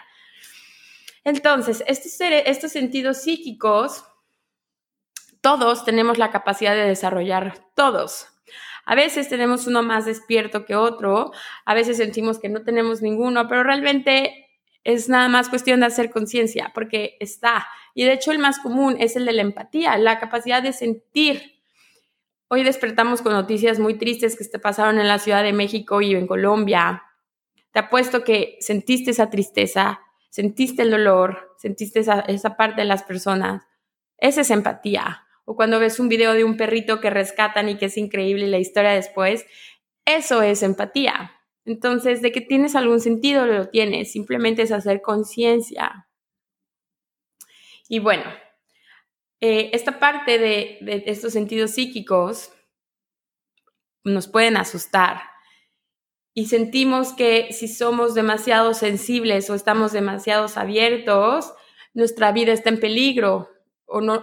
Entonces, 1.25 1.83
estos, 1.87 2.21
estos 2.21 2.73
sentidos 2.73 3.23
psíquicos, 3.23 4.05
todos 5.41 5.85
tenemos 5.85 6.19
la 6.19 6.31
capacidad 6.31 6.75
de 6.75 6.87
desarrollar, 6.87 7.59
todos. 7.75 8.29
A 8.87 8.95
veces 8.95 9.29
tenemos 9.29 9.67
uno 9.67 9.83
más 9.83 10.05
despierto 10.05 10.67
que 10.67 10.77
otro, 10.77 11.33
a 11.65 11.75
veces 11.75 11.97
sentimos 11.97 12.39
que 12.39 12.51
no 12.51 12.63
tenemos 12.63 13.01
ninguno, 13.01 13.49
pero 13.49 13.63
realmente 13.63 14.45
es 14.85 15.09
nada 15.09 15.29
más 15.29 15.49
cuestión 15.49 15.81
de 15.81 15.87
hacer 15.87 16.11
conciencia, 16.11 16.71
porque 16.75 17.17
está. 17.19 17.67
Y 17.95 18.05
de 18.05 18.13
hecho 18.13 18.31
el 18.31 18.39
más 18.39 18.59
común 18.59 18.97
es 19.01 19.17
el 19.17 19.25
de 19.25 19.33
la 19.33 19.43
empatía, 19.43 19.97
la 19.97 20.19
capacidad 20.19 20.63
de 20.63 20.75
sentir. 20.75 21.54
Hoy 22.49 22.63
despertamos 22.63 23.23
con 23.23 23.33
noticias 23.33 23.79
muy 23.79 23.95
tristes 23.95 24.37
que 24.37 24.45
se 24.45 24.59
pasaron 24.59 24.99
en 24.99 25.09
la 25.09 25.19
Ciudad 25.19 25.43
de 25.43 25.53
México 25.53 26.01
y 26.01 26.15
en 26.15 26.27
Colombia. 26.27 27.03
Te 27.73 27.81
apuesto 27.81 28.23
que 28.23 28.57
sentiste 28.61 29.11
esa 29.11 29.31
tristeza, 29.31 30.01
sentiste 30.31 30.83
el 30.83 30.91
dolor, 30.91 31.55
sentiste 31.59 32.01
esa, 32.01 32.21
esa 32.21 32.57
parte 32.57 32.83
de 32.83 32.87
las 32.87 33.03
personas. 33.03 33.65
Esa 34.19 34.43
es 34.43 34.51
empatía 34.51 35.25
o 35.45 35.57
cuando 35.57 35.79
ves 35.79 36.01
un 36.01 36.09
video 36.09 36.33
de 36.35 36.45
un 36.45 36.57
perrito 36.57 37.01
que 37.01 37.11
rescatan 37.11 37.69
y 37.69 37.77
que 37.77 37.87
es 37.87 37.97
increíble 37.97 38.47
la 38.47 38.59
historia 38.59 38.93
después, 38.93 39.47
eso 40.05 40.43
es 40.43 40.63
empatía. 40.63 41.33
Entonces, 41.65 42.23
de 42.23 42.33
que 42.33 42.41
tienes 42.41 42.75
algún 42.75 43.01
sentido, 43.01 43.47
lo 43.47 43.69
tienes, 43.69 44.13
simplemente 44.13 44.63
es 44.63 44.73
hacer 44.73 45.01
conciencia. 45.03 46.09
Y 47.89 47.99
bueno, 47.99 48.25
eh, 49.47 49.69
esta 49.75 49.99
parte 49.99 50.39
de, 50.39 51.03
estos 51.05 51.35
sentidos 51.35 51.73
psíquicos 51.73 52.51
nos 54.03 54.27
pueden 54.27 54.57
asustar 54.57 55.21
y 56.33 56.47
sentimos 56.47 57.13
que 57.13 57.53
si 57.53 57.69
somos 57.69 58.15
demasiado 58.15 58.73
sensibles 58.73 59.51
o 59.51 59.55
estamos 59.55 59.93
demasiado 59.93 60.47
abiertos, 60.57 61.53
nuestra 61.93 62.33
vida 62.33 62.55
está 62.55 62.71
en 62.71 62.81
peligro, 62.81 63.51
o, 63.85 64.01
no, 64.01 64.23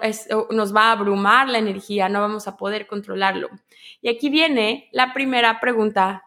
nos 0.50 0.76
va 0.76 0.86
a 0.86 0.94
abrumar 0.94 1.48
la 1.50 1.60
energía, 1.60 2.10
no 2.10 2.20
vamos 2.20 2.48
a 2.48 2.58
poder 2.58 2.88
controlarlo. 2.88 3.48
Y 4.02 4.10
aquí 4.10 4.32
viene 4.32 4.90
la 4.92 5.14
primera 5.14 5.60
pregunta, 5.60 6.24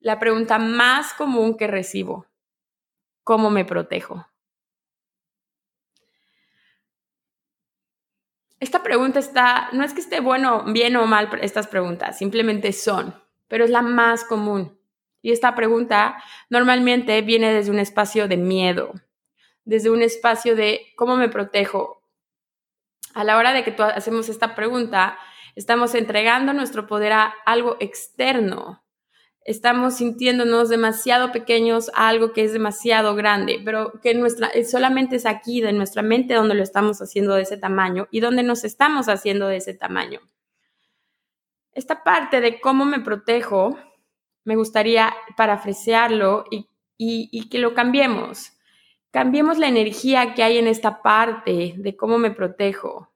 la 0.00 0.18
pregunta 0.18 0.58
más 0.58 1.14
común 1.14 1.56
que 1.56 1.68
recibo. 1.68 2.26
¿Cómo 3.22 3.48
me 3.48 3.64
protejo? 3.64 4.26
Esta 8.64 8.82
pregunta 8.82 9.18
está, 9.18 9.68
no 9.72 9.84
es 9.84 9.92
que 9.92 10.00
esté 10.00 10.20
bueno, 10.20 10.64
bien 10.64 10.96
o 10.96 11.04
mal 11.04 11.28
estas 11.42 11.66
preguntas, 11.66 12.16
simplemente 12.16 12.72
son, 12.72 13.14
pero 13.46 13.62
es 13.62 13.70
la 13.70 13.82
más 13.82 14.24
común. 14.24 14.80
Y 15.20 15.32
esta 15.32 15.54
pregunta 15.54 16.16
normalmente 16.48 17.20
viene 17.20 17.52
desde 17.52 17.70
un 17.70 17.78
espacio 17.78 18.26
de 18.26 18.38
miedo, 18.38 18.94
desde 19.66 19.90
un 19.90 20.00
espacio 20.00 20.56
de 20.56 20.94
cómo 20.96 21.16
me 21.16 21.28
protejo, 21.28 22.00
a 23.12 23.22
la 23.22 23.36
hora 23.36 23.52
de 23.52 23.64
que 23.64 23.70
tú 23.70 23.82
hacemos 23.82 24.30
esta 24.30 24.54
pregunta, 24.54 25.18
estamos 25.56 25.94
entregando 25.94 26.54
nuestro 26.54 26.86
poder 26.86 27.12
a 27.12 27.34
algo 27.44 27.76
externo. 27.80 28.82
Estamos 29.44 29.96
sintiéndonos 29.96 30.70
demasiado 30.70 31.30
pequeños 31.30 31.90
a 31.94 32.08
algo 32.08 32.32
que 32.32 32.44
es 32.44 32.54
demasiado 32.54 33.14
grande, 33.14 33.60
pero 33.62 33.92
que 34.00 34.14
nuestra, 34.14 34.48
eh, 34.48 34.64
solamente 34.64 35.16
es 35.16 35.26
aquí, 35.26 35.60
de 35.60 35.74
nuestra 35.74 36.00
mente, 36.00 36.32
donde 36.32 36.54
lo 36.54 36.62
estamos 36.62 37.02
haciendo 37.02 37.34
de 37.34 37.42
ese 37.42 37.58
tamaño 37.58 38.08
y 38.10 38.20
donde 38.20 38.42
nos 38.42 38.64
estamos 38.64 39.10
haciendo 39.10 39.46
de 39.46 39.56
ese 39.56 39.74
tamaño. 39.74 40.20
Esta 41.72 42.02
parte 42.02 42.40
de 42.40 42.58
cómo 42.58 42.86
me 42.86 43.00
protejo, 43.00 43.78
me 44.44 44.56
gustaría 44.56 45.12
parafrasearlo 45.36 46.44
y, 46.50 46.66
y 46.96 47.48
que 47.50 47.58
lo 47.58 47.74
cambiemos. 47.74 48.52
Cambiemos 49.10 49.58
la 49.58 49.68
energía 49.68 50.34
que 50.34 50.42
hay 50.42 50.56
en 50.56 50.68
esta 50.68 51.02
parte 51.02 51.74
de 51.76 51.96
cómo 51.96 52.16
me 52.16 52.30
protejo. 52.30 53.13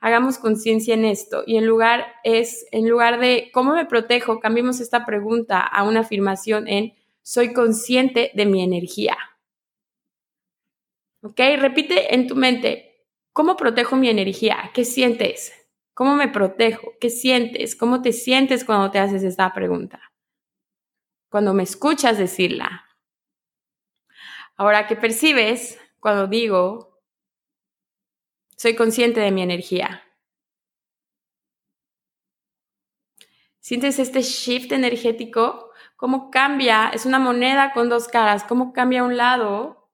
Hagamos 0.00 0.38
conciencia 0.38 0.94
en 0.94 1.04
esto 1.04 1.42
y 1.46 1.56
en 1.56 1.66
lugar 1.66 2.06
es 2.22 2.66
en 2.70 2.88
lugar 2.88 3.18
de 3.18 3.50
cómo 3.52 3.74
me 3.74 3.84
protejo, 3.84 4.38
cambiemos 4.38 4.80
esta 4.80 5.04
pregunta 5.04 5.60
a 5.60 5.82
una 5.82 6.00
afirmación 6.00 6.68
en 6.68 6.94
soy 7.22 7.52
consciente 7.52 8.30
de 8.34 8.46
mi 8.46 8.62
energía. 8.62 9.16
¿Ok? 11.22 11.40
Repite 11.58 12.14
en 12.14 12.28
tu 12.28 12.36
mente, 12.36 13.06
¿cómo 13.32 13.56
protejo 13.56 13.96
mi 13.96 14.08
energía? 14.08 14.70
¿Qué 14.72 14.84
sientes? 14.84 15.52
¿Cómo 15.94 16.14
me 16.14 16.28
protejo? 16.28 16.92
¿Qué 17.00 17.10
sientes? 17.10 17.74
¿Cómo 17.74 18.00
te 18.02 18.12
sientes 18.12 18.64
cuando 18.64 18.92
te 18.92 19.00
haces 19.00 19.24
esta 19.24 19.52
pregunta? 19.52 20.00
Cuando 21.28 21.52
me 21.54 21.64
escuchas 21.64 22.18
decirla. 22.18 22.86
Ahora, 24.56 24.86
¿qué 24.86 24.94
percibes 24.94 25.78
cuando 26.00 26.28
digo, 26.28 26.97
soy 28.58 28.74
consciente 28.74 29.20
de 29.20 29.30
mi 29.30 29.42
energía? 29.42 30.02
¿Sientes 33.60 34.00
este 34.00 34.22
shift 34.22 34.72
energético? 34.72 35.70
¿Cómo 35.96 36.30
cambia? 36.30 36.90
Es 36.92 37.06
una 37.06 37.20
moneda 37.20 37.72
con 37.72 37.88
dos 37.88 38.08
caras. 38.08 38.42
¿Cómo 38.42 38.72
cambia 38.72 39.04
un 39.04 39.16
lado 39.16 39.88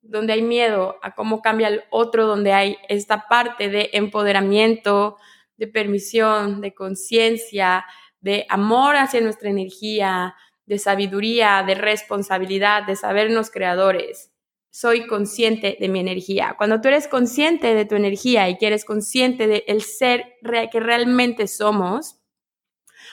donde 0.00 0.34
hay 0.34 0.42
miedo 0.42 0.96
a 1.02 1.14
cómo 1.14 1.42
cambia 1.42 1.66
el 1.68 1.82
otro 1.90 2.26
donde 2.26 2.52
hay 2.52 2.76
esta 2.88 3.26
parte 3.26 3.68
de 3.68 3.90
empoderamiento, 3.94 5.16
de 5.56 5.66
permisión, 5.66 6.60
de 6.60 6.72
conciencia, 6.72 7.84
de 8.20 8.46
amor 8.48 8.94
hacia 8.94 9.22
nuestra 9.22 9.50
energía, 9.50 10.36
de 10.66 10.78
sabiduría, 10.78 11.64
de 11.66 11.74
responsabilidad, 11.74 12.84
de 12.84 12.94
sabernos 12.94 13.50
creadores. 13.50 14.33
Soy 14.76 15.06
consciente 15.06 15.76
de 15.78 15.88
mi 15.88 16.00
energía. 16.00 16.56
Cuando 16.58 16.80
tú 16.80 16.88
eres 16.88 17.06
consciente 17.06 17.76
de 17.76 17.84
tu 17.84 17.94
energía 17.94 18.48
y 18.48 18.58
que 18.58 18.66
eres 18.66 18.84
consciente 18.84 19.46
del 19.46 19.82
ser 19.82 20.34
que 20.42 20.80
realmente 20.80 21.46
somos, 21.46 22.18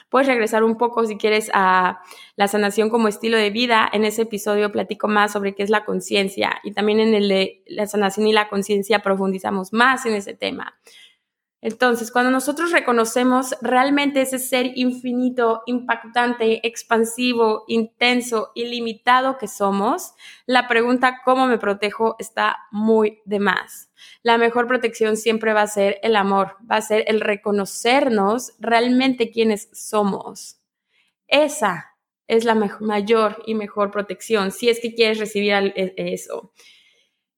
puedes 0.09 0.27
regresar 0.27 0.63
un 0.63 0.75
poco 0.75 1.05
si 1.05 1.17
quieres 1.17 1.51
a 1.53 2.01
la 2.35 2.47
sanación 2.47 2.89
como 2.89 3.07
estilo 3.07 3.37
de 3.37 3.51
vida. 3.51 3.87
En 3.93 4.05
ese 4.05 4.23
episodio 4.23 4.71
platico 4.71 5.07
más 5.07 5.33
sobre 5.33 5.53
qué 5.53 5.61
es 5.61 5.69
la 5.69 5.85
conciencia 5.85 6.59
y 6.63 6.71
también 6.71 6.99
en 6.99 7.13
el 7.13 7.29
de 7.29 7.63
la 7.67 7.85
sanación 7.85 8.25
y 8.25 8.33
la 8.33 8.49
conciencia 8.49 9.03
profundizamos 9.03 9.71
más 9.71 10.07
en 10.07 10.15
ese 10.15 10.33
tema. 10.33 10.79
Entonces, 11.61 12.11
cuando 12.11 12.31
nosotros 12.31 12.71
reconocemos 12.71 13.55
realmente 13.61 14.21
ese 14.21 14.39
ser 14.39 14.71
infinito, 14.75 15.61
impactante, 15.67 16.67
expansivo, 16.67 17.65
intenso, 17.67 18.51
ilimitado 18.55 19.37
que 19.37 19.47
somos, 19.47 20.15
la 20.47 20.67
pregunta 20.67 21.21
¿cómo 21.23 21.45
me 21.45 21.59
protejo? 21.59 22.15
está 22.17 22.57
muy 22.71 23.19
de 23.25 23.39
más. 23.39 23.91
La 24.23 24.39
mejor 24.39 24.65
protección 24.67 25.17
siempre 25.17 25.53
va 25.53 25.61
a 25.61 25.67
ser 25.67 25.99
el 26.01 26.15
amor, 26.15 26.57
va 26.69 26.77
a 26.77 26.81
ser 26.81 27.03
el 27.07 27.21
reconocernos 27.21 28.53
realmente 28.59 29.29
quienes 29.29 29.69
somos. 29.71 30.59
Esa 31.27 31.91
es 32.27 32.43
la 32.43 32.55
mayor 32.55 33.43
y 33.45 33.53
mejor 33.53 33.91
protección 33.91 34.51
si 34.51 34.69
es 34.69 34.79
que 34.79 34.95
quieres 34.95 35.19
recibir 35.19 35.53
e-, 35.75 35.93
eso. 35.95 36.53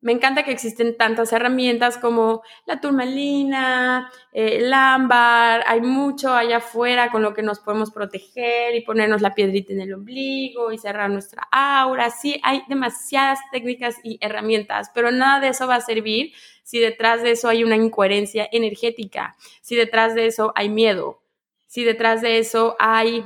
Me 0.04 0.12
encanta 0.12 0.44
que 0.44 0.52
existen 0.52 0.98
tantas 0.98 1.32
herramientas 1.32 1.98
como 1.98 2.44
la 2.66 2.82
turmalina, 2.82 4.12
eh, 4.34 4.58
el 4.58 4.74
ámbar, 4.74 5.64
hay 5.66 5.80
mucho 5.80 6.34
allá 6.34 6.58
afuera 6.58 7.10
con 7.10 7.22
lo 7.22 7.34
que 7.34 7.42
nos 7.42 7.62
podemos 7.62 7.90
proteger 7.90 8.76
y 8.76 8.82
ponernos 8.82 9.22
la 9.22 9.34
piedrita 9.34 9.72
en 9.72 9.80
el 9.80 9.94
ombligo 9.94 10.74
y 10.74 10.78
cerrar 10.78 11.10
nuestra 11.10 11.48
aura. 11.54 12.10
Sí, 12.10 12.38
hay 12.44 12.64
demasiadas 12.68 13.40
técnicas 13.54 13.96
y 14.04 14.18
herramientas, 14.20 14.92
pero 14.94 15.10
nada 15.10 15.40
de 15.40 15.48
eso 15.48 15.68
va 15.68 15.76
a 15.76 15.82
servir 15.82 16.34
si 16.64 16.80
detrás 16.80 17.24
de 17.24 17.32
eso 17.32 17.48
hay 17.48 17.64
una 17.64 17.78
incoherencia 17.78 18.50
energética, 18.52 19.38
si 19.62 19.78
detrás 19.78 20.16
de 20.16 20.26
eso 20.26 20.52
hay 20.56 20.68
miedo, 20.68 21.24
si 21.68 21.86
detrás 21.86 22.22
de 22.22 22.40
eso 22.40 22.76
hay 22.78 23.26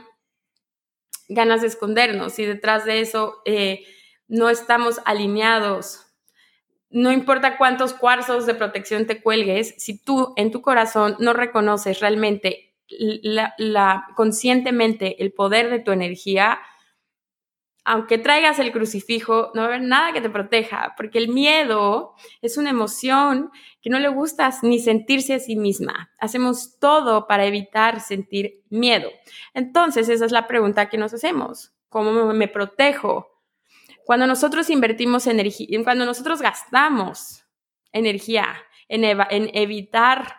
ganas 1.27 1.61
de 1.61 1.67
escondernos 1.67 2.37
y 2.37 2.45
detrás 2.45 2.85
de 2.85 3.01
eso 3.01 3.41
eh, 3.45 3.83
no 4.27 4.51
estamos 4.51 5.01
alineados. 5.05 6.06
No 6.89 7.11
importa 7.11 7.57
cuántos 7.57 7.93
cuarzos 7.93 8.45
de 8.45 8.55
protección 8.55 9.07
te 9.07 9.21
cuelgues, 9.21 9.75
si 9.77 9.97
tú 10.01 10.33
en 10.37 10.51
tu 10.51 10.61
corazón 10.61 11.15
no 11.19 11.33
reconoces 11.33 11.99
realmente 11.99 12.75
la, 12.89 14.07
conscientemente 14.15 15.21
el 15.21 15.33
poder 15.33 15.69
de 15.69 15.79
tu 15.79 15.91
energía, 15.91 16.59
aunque 17.83 18.17
traigas 18.17 18.59
el 18.59 18.71
crucifijo, 18.71 19.51
no 19.53 19.61
va 19.61 19.67
a 19.67 19.69
haber 19.71 19.81
nada 19.81 20.11
que 20.11 20.21
te 20.21 20.29
proteja, 20.29 20.93
porque 20.97 21.17
el 21.17 21.29
miedo 21.29 22.15
es 22.41 22.57
una 22.57 22.69
emoción 22.69 23.49
que 23.81 23.89
no 23.89 23.99
le 23.99 24.09
gusta 24.09 24.49
ni 24.61 24.79
sentirse 24.79 25.33
a 25.33 25.39
sí 25.39 25.55
misma. 25.55 26.11
Hacemos 26.19 26.79
todo 26.79 27.27
para 27.27 27.45
evitar 27.45 28.01
sentir 28.01 28.61
miedo. 28.69 29.09
Entonces, 29.53 30.09
esa 30.09 30.25
es 30.25 30.33
la 30.33 30.47
pregunta 30.47 30.89
que 30.89 30.97
nos 30.97 31.13
hacemos. 31.13 31.71
¿Cómo 31.87 32.33
me 32.33 32.47
protejo? 32.49 33.36
Cuando 34.07 34.25
nosotros 34.25 34.69
invertimos 34.69 35.27
energía, 35.27 35.67
cuando 35.83 36.05
nosotros 36.05 36.41
gastamos 36.41 37.45
energía 37.91 38.55
en, 38.87 39.03
en 39.03 39.49
evitar 39.53 40.37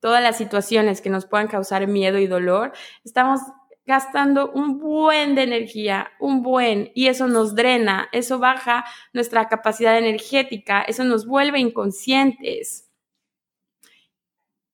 todas 0.00 0.20
las 0.20 0.36
situaciones 0.36 1.00
que 1.00 1.08
nos 1.08 1.24
puedan 1.24 1.46
causar 1.46 1.86
miedo 1.86 2.18
y 2.18 2.26
dolor, 2.26 2.72
estamos 3.04 3.38
gastando 3.86 4.50
un 4.50 4.80
buen 4.80 5.36
de 5.36 5.44
energía, 5.44 6.10
un 6.18 6.42
buen, 6.42 6.90
y 6.92 7.06
eso 7.06 7.28
nos 7.28 7.54
drena, 7.54 8.08
eso 8.10 8.40
baja 8.40 8.84
nuestra 9.12 9.46
capacidad 9.46 9.96
energética, 9.96 10.82
eso 10.82 11.04
nos 11.04 11.24
vuelve 11.24 11.60
inconscientes. 11.60 12.90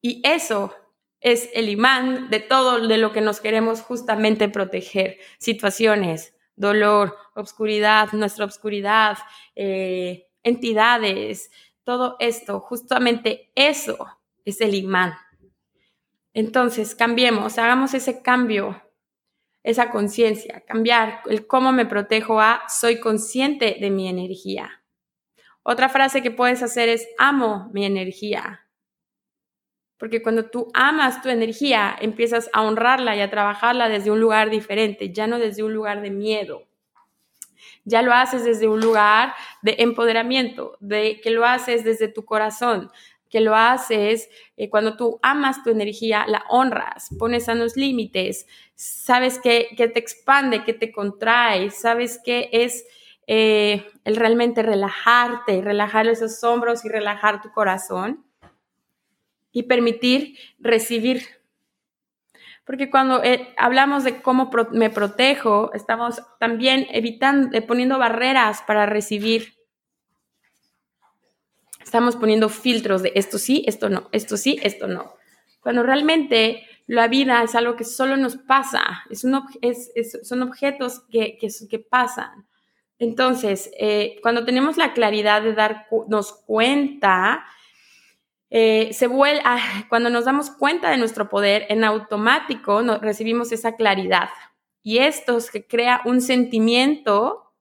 Y 0.00 0.22
eso 0.24 0.74
es 1.20 1.50
el 1.52 1.68
imán 1.68 2.30
de 2.30 2.40
todo 2.40 2.88
de 2.88 2.96
lo 2.96 3.12
que 3.12 3.20
nos 3.20 3.42
queremos 3.42 3.82
justamente 3.82 4.48
proteger. 4.48 5.18
Situaciones, 5.38 6.33
dolor, 6.56 7.16
obscuridad, 7.34 8.12
nuestra 8.12 8.44
obscuridad, 8.44 9.18
eh, 9.54 10.28
entidades, 10.42 11.50
todo 11.84 12.16
esto, 12.18 12.60
justamente 12.60 13.50
eso 13.54 14.06
es 14.44 14.60
el 14.60 14.74
imán. 14.74 15.14
Entonces, 16.32 16.94
cambiemos, 16.94 17.58
hagamos 17.58 17.94
ese 17.94 18.22
cambio 18.22 18.80
esa 19.64 19.90
conciencia, 19.90 20.62
cambiar 20.66 21.22
el 21.24 21.46
cómo 21.46 21.72
me 21.72 21.86
protejo 21.86 22.38
a 22.38 22.62
soy 22.68 23.00
consciente 23.00 23.78
de 23.80 23.90
mi 23.90 24.08
energía. 24.08 24.82
Otra 25.62 25.88
frase 25.88 26.22
que 26.22 26.30
puedes 26.30 26.62
hacer 26.62 26.90
es 26.90 27.08
amo 27.18 27.70
mi 27.72 27.86
energía. 27.86 28.63
Porque 30.04 30.22
cuando 30.22 30.44
tú 30.50 30.70
amas 30.74 31.22
tu 31.22 31.30
energía, 31.30 31.96
empiezas 31.98 32.50
a 32.52 32.60
honrarla 32.60 33.16
y 33.16 33.22
a 33.22 33.30
trabajarla 33.30 33.88
desde 33.88 34.10
un 34.10 34.20
lugar 34.20 34.50
diferente, 34.50 35.14
ya 35.14 35.26
no 35.26 35.38
desde 35.38 35.62
un 35.62 35.72
lugar 35.72 36.02
de 36.02 36.10
miedo. 36.10 36.64
Ya 37.86 38.02
lo 38.02 38.12
haces 38.12 38.44
desde 38.44 38.68
un 38.68 38.82
lugar 38.82 39.32
de 39.62 39.76
empoderamiento, 39.78 40.76
de 40.78 41.22
que 41.22 41.30
lo 41.30 41.46
haces 41.46 41.84
desde 41.84 42.08
tu 42.08 42.26
corazón, 42.26 42.90
que 43.30 43.40
lo 43.40 43.56
haces 43.56 44.28
eh, 44.58 44.68
cuando 44.68 44.98
tú 44.98 45.18
amas 45.22 45.62
tu 45.62 45.70
energía, 45.70 46.26
la 46.28 46.44
honras, 46.50 47.08
pones 47.18 47.46
sanos 47.46 47.74
límites, 47.74 48.46
sabes 48.74 49.38
que, 49.38 49.74
te 49.74 49.98
expande, 49.98 50.64
que 50.64 50.74
te 50.74 50.92
contrae, 50.92 51.70
sabes 51.70 52.20
que 52.22 52.50
es 52.52 52.84
eh, 53.26 53.86
el 54.04 54.16
realmente 54.16 54.62
relajarte, 54.62 55.62
relajar 55.62 56.06
esos 56.08 56.44
hombros 56.44 56.84
y 56.84 56.90
relajar 56.90 57.40
tu 57.40 57.50
corazón 57.52 58.23
y 59.54 59.62
permitir 59.62 60.36
recibir. 60.58 61.22
Porque 62.66 62.90
cuando 62.90 63.22
eh, 63.24 63.54
hablamos 63.56 64.04
de 64.04 64.20
cómo 64.20 64.50
me 64.72 64.90
protejo, 64.90 65.72
estamos 65.72 66.20
también 66.38 66.86
evitando, 66.90 67.58
poniendo 67.66 67.98
barreras 67.98 68.62
para 68.66 68.84
recibir 68.84 69.54
estamos 71.94 72.16
poniendo 72.16 72.48
filtros 72.48 73.02
de 73.02 73.12
esto 73.14 73.38
sí, 73.38 73.62
esto 73.68 73.88
no, 73.88 74.08
esto 74.10 74.36
sí, 74.36 74.58
esto 74.64 74.88
no. 74.88 75.14
Cuando 75.60 75.84
realmente 75.84 76.66
la 76.88 77.06
vida 77.06 77.40
es 77.44 77.54
algo 77.54 77.76
que 77.76 77.84
solo 77.84 78.16
nos 78.16 78.36
pasa, 78.36 79.04
es 79.10 79.22
un 79.22 79.40
es, 79.62 79.92
son 80.24 80.42
objetos 80.42 81.02
que, 81.08 81.38
que, 81.38 81.78
pasan. 81.78 82.48
Entonces, 82.98 83.70
eh, 83.78 84.16
cuando 84.22 84.44
tenemos 84.44 84.76
la 84.76 84.92
claridad 84.92 85.42
de 85.42 85.54
darnos 85.54 86.32
cuenta, 86.44 87.44
eh, 88.56 88.92
se 88.92 89.08
vuelve, 89.08 89.42
ah, 89.44 89.84
cuando 89.88 90.10
nos 90.10 90.26
damos 90.26 90.48
cuenta 90.48 90.88
de 90.88 90.96
nuestro 90.96 91.28
poder, 91.28 91.66
en 91.70 91.82
automático 91.82 92.80
recibimos 92.98 93.50
esa 93.50 93.74
claridad. 93.74 94.28
Y 94.80 94.98
esto 94.98 95.38
es 95.38 95.50
que 95.50 95.66
crea 95.66 96.02
un 96.04 96.20
sentimiento 96.20 97.52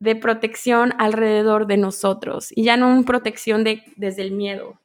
de 0.00 0.16
protección 0.16 0.94
alrededor 0.98 1.68
de 1.68 1.76
nosotros 1.76 2.48
y 2.50 2.64
ya 2.64 2.76
no 2.76 2.88
una 2.88 3.04
protección 3.04 3.62
de, 3.62 3.84
desde 3.94 4.22
el 4.22 4.32
miedo. 4.32 4.80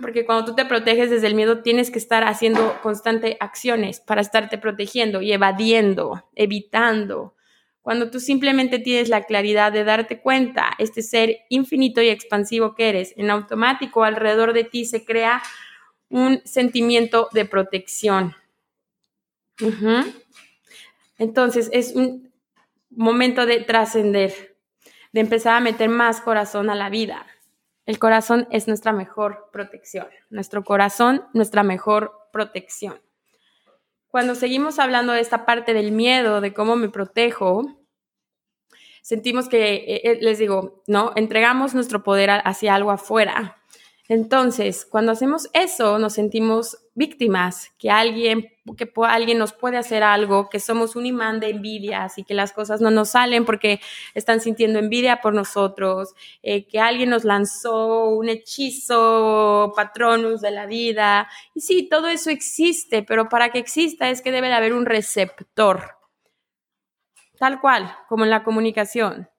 Porque 0.00 0.24
cuando 0.26 0.44
tú 0.44 0.54
te 0.54 0.64
proteges 0.64 1.10
desde 1.10 1.26
el 1.26 1.34
miedo 1.34 1.62
tienes 1.62 1.90
que 1.90 1.98
estar 1.98 2.22
haciendo 2.22 2.78
constantes 2.84 3.36
acciones 3.40 3.98
para 3.98 4.20
estarte 4.20 4.58
protegiendo 4.58 5.22
y 5.22 5.32
evadiendo, 5.32 6.28
evitando. 6.36 7.34
Cuando 7.82 8.10
tú 8.10 8.20
simplemente 8.20 8.78
tienes 8.78 9.08
la 9.08 9.24
claridad 9.24 9.72
de 9.72 9.84
darte 9.84 10.20
cuenta, 10.20 10.70
este 10.78 11.02
ser 11.02 11.40
infinito 11.48 12.00
y 12.00 12.08
expansivo 12.08 12.74
que 12.74 12.88
eres, 12.88 13.12
en 13.16 13.30
automático 13.30 14.04
alrededor 14.04 14.52
de 14.52 14.64
ti 14.64 14.84
se 14.84 15.04
crea 15.04 15.42
un 16.08 16.40
sentimiento 16.44 17.28
de 17.32 17.44
protección. 17.44 18.34
Entonces, 21.18 21.68
es 21.72 21.94
un, 21.94 22.32
momento 22.94 23.46
de 23.46 23.60
trascender, 23.60 24.56
de 25.12 25.20
empezar 25.20 25.56
a 25.56 25.60
meter 25.60 25.88
más 25.88 26.20
corazón 26.20 26.70
a 26.70 26.74
la 26.74 26.90
vida. 26.90 27.26
El 27.86 27.98
corazón 27.98 28.46
es 28.50 28.68
nuestra 28.68 28.92
mejor 28.92 29.48
protección, 29.52 30.06
nuestro 30.30 30.62
corazón, 30.62 31.24
nuestra 31.32 31.62
mejor 31.62 32.12
protección. 32.32 33.00
Cuando 34.12 34.34
seguimos 34.34 34.78
hablando 34.78 35.14
de 35.14 35.20
esta 35.20 35.46
parte 35.46 35.72
del 35.72 35.90
miedo, 35.90 36.42
de 36.42 36.52
cómo 36.52 36.76
me 36.76 36.90
protejo, 36.90 37.62
sentimos 39.00 39.48
que, 39.48 39.74
eh, 39.74 40.00
eh, 40.04 40.18
les 40.20 40.38
digo, 40.38 40.82
¿no? 40.86 41.12
Entregamos 41.16 41.72
nuestro 41.72 42.02
poder 42.02 42.28
hacia 42.44 42.74
algo 42.74 42.90
afuera. 42.90 43.61
Entonces, 44.08 44.84
cuando 44.84 45.12
hacemos 45.12 45.48
eso, 45.52 45.98
nos 45.98 46.14
sentimos 46.14 46.76
víctimas, 46.94 47.70
que 47.78 47.88
alguien, 47.88 48.50
que 48.76 48.90
alguien 49.08 49.38
nos 49.38 49.52
puede 49.52 49.78
hacer 49.78 50.02
algo, 50.02 50.48
que 50.50 50.58
somos 50.58 50.96
un 50.96 51.06
imán 51.06 51.38
de 51.38 51.50
envidias 51.50 52.18
y 52.18 52.24
que 52.24 52.34
las 52.34 52.52
cosas 52.52 52.80
no 52.80 52.90
nos 52.90 53.10
salen 53.10 53.44
porque 53.44 53.80
están 54.14 54.40
sintiendo 54.40 54.80
envidia 54.80 55.20
por 55.20 55.34
nosotros, 55.34 56.14
eh, 56.42 56.66
que 56.66 56.80
alguien 56.80 57.10
nos 57.10 57.24
lanzó 57.24 58.08
un 58.10 58.28
hechizo, 58.28 59.72
patronus 59.76 60.40
de 60.40 60.50
la 60.50 60.66
vida. 60.66 61.28
Y 61.54 61.60
sí, 61.60 61.88
todo 61.88 62.08
eso 62.08 62.30
existe, 62.30 63.02
pero 63.04 63.28
para 63.28 63.50
que 63.50 63.60
exista 63.60 64.10
es 64.10 64.20
que 64.20 64.32
debe 64.32 64.48
de 64.48 64.54
haber 64.54 64.74
un 64.74 64.84
receptor. 64.84 65.96
Tal 67.38 67.60
cual, 67.60 67.96
como 68.08 68.24
en 68.24 68.30
la 68.30 68.44
comunicación 68.44 69.31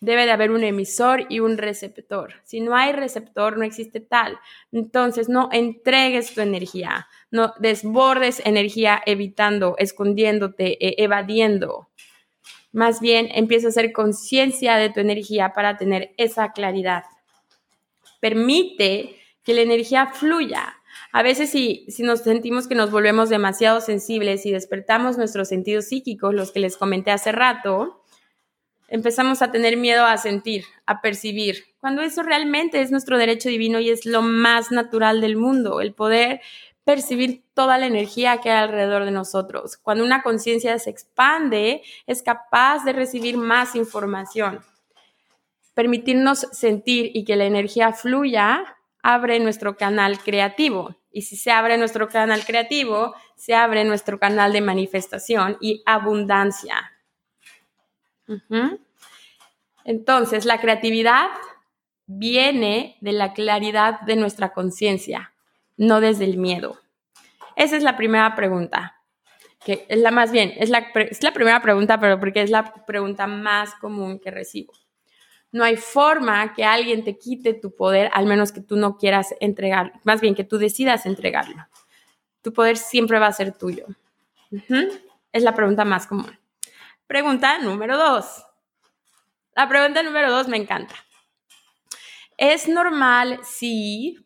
debe 0.00 0.26
de 0.26 0.32
haber 0.32 0.50
un 0.50 0.64
emisor 0.64 1.26
y 1.28 1.40
un 1.40 1.58
receptor. 1.58 2.34
Si 2.44 2.60
no 2.60 2.74
hay 2.76 2.92
receptor, 2.92 3.58
no 3.58 3.64
existe 3.64 4.00
tal. 4.00 4.38
Entonces, 4.72 5.28
no 5.28 5.48
entregues 5.52 6.34
tu 6.34 6.40
energía, 6.40 7.08
no 7.30 7.54
desbordes 7.58 8.42
energía 8.44 9.02
evitando, 9.06 9.76
escondiéndote, 9.78 10.76
e, 10.84 11.02
evadiendo. 11.02 11.88
Más 12.72 13.00
bien, 13.00 13.28
empieza 13.32 13.68
a 13.68 13.70
hacer 13.70 13.92
conciencia 13.92 14.76
de 14.76 14.90
tu 14.90 15.00
energía 15.00 15.52
para 15.54 15.76
tener 15.76 16.12
esa 16.18 16.52
claridad. 16.52 17.04
Permite 18.20 19.16
que 19.42 19.54
la 19.54 19.62
energía 19.62 20.08
fluya. 20.08 20.74
A 21.12 21.22
veces 21.22 21.50
si, 21.50 21.86
si 21.88 22.02
nos 22.02 22.20
sentimos 22.20 22.68
que 22.68 22.74
nos 22.74 22.90
volvemos 22.90 23.30
demasiado 23.30 23.80
sensibles 23.80 24.44
y 24.44 24.52
despertamos 24.52 25.16
nuestros 25.16 25.48
sentidos 25.48 25.86
psíquicos, 25.86 26.34
los 26.34 26.52
que 26.52 26.60
les 26.60 26.76
comenté 26.76 27.10
hace 27.12 27.32
rato, 27.32 28.02
empezamos 28.88 29.42
a 29.42 29.50
tener 29.50 29.76
miedo 29.76 30.04
a 30.04 30.16
sentir, 30.16 30.64
a 30.86 31.00
percibir, 31.00 31.64
cuando 31.86 32.02
eso 32.02 32.24
realmente 32.24 32.80
es 32.80 32.90
nuestro 32.90 33.16
derecho 33.16 33.48
divino 33.48 33.78
y 33.78 33.90
es 33.90 34.06
lo 34.06 34.20
más 34.20 34.72
natural 34.72 35.20
del 35.20 35.36
mundo, 35.36 35.80
el 35.80 35.94
poder 35.94 36.40
percibir 36.82 37.44
toda 37.54 37.78
la 37.78 37.86
energía 37.86 38.38
que 38.38 38.50
hay 38.50 38.64
alrededor 38.64 39.04
de 39.04 39.12
nosotros. 39.12 39.76
Cuando 39.76 40.04
una 40.04 40.24
conciencia 40.24 40.76
se 40.80 40.90
expande, 40.90 41.82
es 42.08 42.24
capaz 42.24 42.84
de 42.84 42.92
recibir 42.92 43.36
más 43.36 43.76
información. 43.76 44.64
Permitirnos 45.74 46.48
sentir 46.50 47.12
y 47.14 47.24
que 47.24 47.36
la 47.36 47.44
energía 47.44 47.92
fluya 47.92 48.64
abre 49.00 49.38
nuestro 49.38 49.76
canal 49.76 50.18
creativo. 50.18 50.96
Y 51.12 51.22
si 51.22 51.36
se 51.36 51.52
abre 51.52 51.78
nuestro 51.78 52.08
canal 52.08 52.44
creativo, 52.44 53.14
se 53.36 53.54
abre 53.54 53.84
nuestro 53.84 54.18
canal 54.18 54.52
de 54.52 54.60
manifestación 54.60 55.56
y 55.60 55.84
abundancia. 55.86 56.95
Entonces, 59.84 60.44
la 60.44 60.60
creatividad 60.60 61.28
viene 62.06 62.96
de 63.00 63.12
la 63.12 63.32
claridad 63.32 64.00
de 64.00 64.16
nuestra 64.16 64.52
conciencia, 64.52 65.32
no 65.76 66.00
desde 66.00 66.24
el 66.24 66.36
miedo. 66.38 66.80
Esa 67.56 67.76
es 67.76 67.82
la 67.82 67.96
primera 67.96 68.34
pregunta. 68.34 68.92
que 69.64 69.84
es 69.88 69.98
la 69.98 70.12
más 70.12 70.30
bien, 70.30 70.52
es 70.58 70.70
la, 70.70 70.78
es 70.94 71.22
la 71.24 71.32
primera 71.32 71.60
pregunta, 71.60 71.98
pero 71.98 72.20
porque 72.20 72.42
es 72.42 72.50
la 72.50 72.72
pregunta 72.84 73.26
más 73.26 73.74
común 73.74 74.20
que 74.20 74.30
recibo. 74.30 74.72
No 75.50 75.64
hay 75.64 75.76
forma 75.76 76.54
que 76.54 76.64
alguien 76.64 77.02
te 77.02 77.18
quite 77.18 77.54
tu 77.54 77.74
poder, 77.74 78.10
al 78.12 78.26
menos 78.26 78.52
que 78.52 78.60
tú 78.60 78.76
no 78.76 78.96
quieras 78.96 79.34
entregarlo, 79.40 79.92
más 80.04 80.20
bien 80.20 80.34
que 80.34 80.44
tú 80.44 80.58
decidas 80.58 81.06
entregarlo. 81.06 81.66
Tu 82.42 82.52
poder 82.52 82.76
siempre 82.76 83.18
va 83.18 83.26
a 83.26 83.32
ser 83.32 83.56
tuyo. 83.56 83.86
Es 85.32 85.42
la 85.42 85.54
pregunta 85.54 85.84
más 85.84 86.06
común. 86.06 86.38
Pregunta 87.06 87.58
número 87.58 87.96
dos. 87.96 88.44
La 89.54 89.68
pregunta 89.68 90.02
número 90.02 90.30
dos 90.30 90.48
me 90.48 90.56
encanta. 90.56 90.94
¿Es 92.36 92.66
normal 92.66 93.40
si 93.44 94.25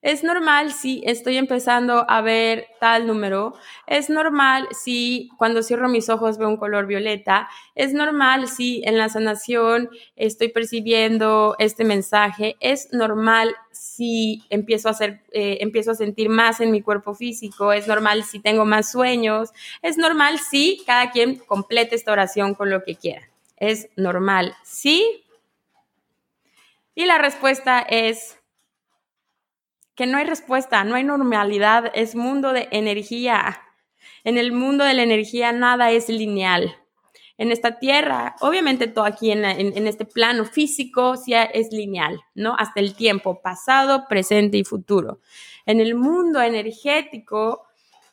es 0.00 0.22
normal 0.22 0.72
si 0.72 1.02
estoy 1.04 1.38
empezando 1.38 2.08
a 2.08 2.20
ver 2.20 2.68
tal 2.78 3.08
número. 3.08 3.54
Es 3.86 4.08
normal 4.08 4.68
si 4.70 5.28
cuando 5.38 5.62
cierro 5.62 5.88
mis 5.88 6.08
ojos 6.08 6.38
veo 6.38 6.48
un 6.48 6.56
color 6.56 6.86
violeta. 6.86 7.48
Es 7.74 7.92
normal 7.92 8.46
si 8.46 8.80
en 8.84 8.96
la 8.96 9.08
sanación 9.08 9.90
estoy 10.14 10.50
percibiendo 10.50 11.56
este 11.58 11.84
mensaje. 11.84 12.56
Es 12.60 12.92
normal 12.92 13.56
si 13.72 14.44
empiezo 14.50 14.86
a 14.86 14.92
hacer, 14.92 15.22
eh, 15.32 15.58
empiezo 15.62 15.90
a 15.90 15.96
sentir 15.96 16.28
más 16.28 16.60
en 16.60 16.70
mi 16.70 16.80
cuerpo 16.80 17.14
físico. 17.14 17.72
Es 17.72 17.88
normal 17.88 18.22
si 18.22 18.38
tengo 18.38 18.64
más 18.64 18.92
sueños. 18.92 19.50
Es 19.82 19.98
normal 19.98 20.38
si 20.38 20.80
cada 20.86 21.10
quien 21.10 21.38
complete 21.38 21.96
esta 21.96 22.12
oración 22.12 22.54
con 22.54 22.70
lo 22.70 22.84
que 22.84 22.94
quiera. 22.94 23.28
Es 23.56 23.88
normal, 23.96 24.54
¿sí? 24.62 25.24
Y 26.94 27.04
la 27.06 27.18
respuesta 27.18 27.80
es 27.80 28.38
que 29.98 30.06
no 30.06 30.16
hay 30.16 30.24
respuesta, 30.24 30.84
no 30.84 30.94
hay 30.94 31.02
normalidad, 31.02 31.90
es 31.92 32.14
mundo 32.14 32.52
de 32.52 32.68
energía. 32.70 33.62
En 34.22 34.38
el 34.38 34.52
mundo 34.52 34.84
de 34.84 34.94
la 34.94 35.02
energía 35.02 35.50
nada 35.50 35.90
es 35.90 36.08
lineal. 36.08 36.76
En 37.36 37.50
esta 37.50 37.80
tierra, 37.80 38.36
obviamente 38.40 38.86
todo 38.86 39.04
aquí 39.04 39.32
en, 39.32 39.44
este 39.44 40.04
plano 40.04 40.44
físico 40.44 41.16
sí 41.16 41.32
es 41.34 41.72
lineal, 41.72 42.20
¿no? 42.36 42.54
Hasta 42.56 42.78
el 42.78 42.94
tiempo 42.94 43.42
pasado, 43.42 44.06
presente 44.08 44.56
y 44.56 44.62
futuro. 44.62 45.18
En 45.66 45.80
el 45.80 45.96
mundo 45.96 46.40
energético 46.40 47.66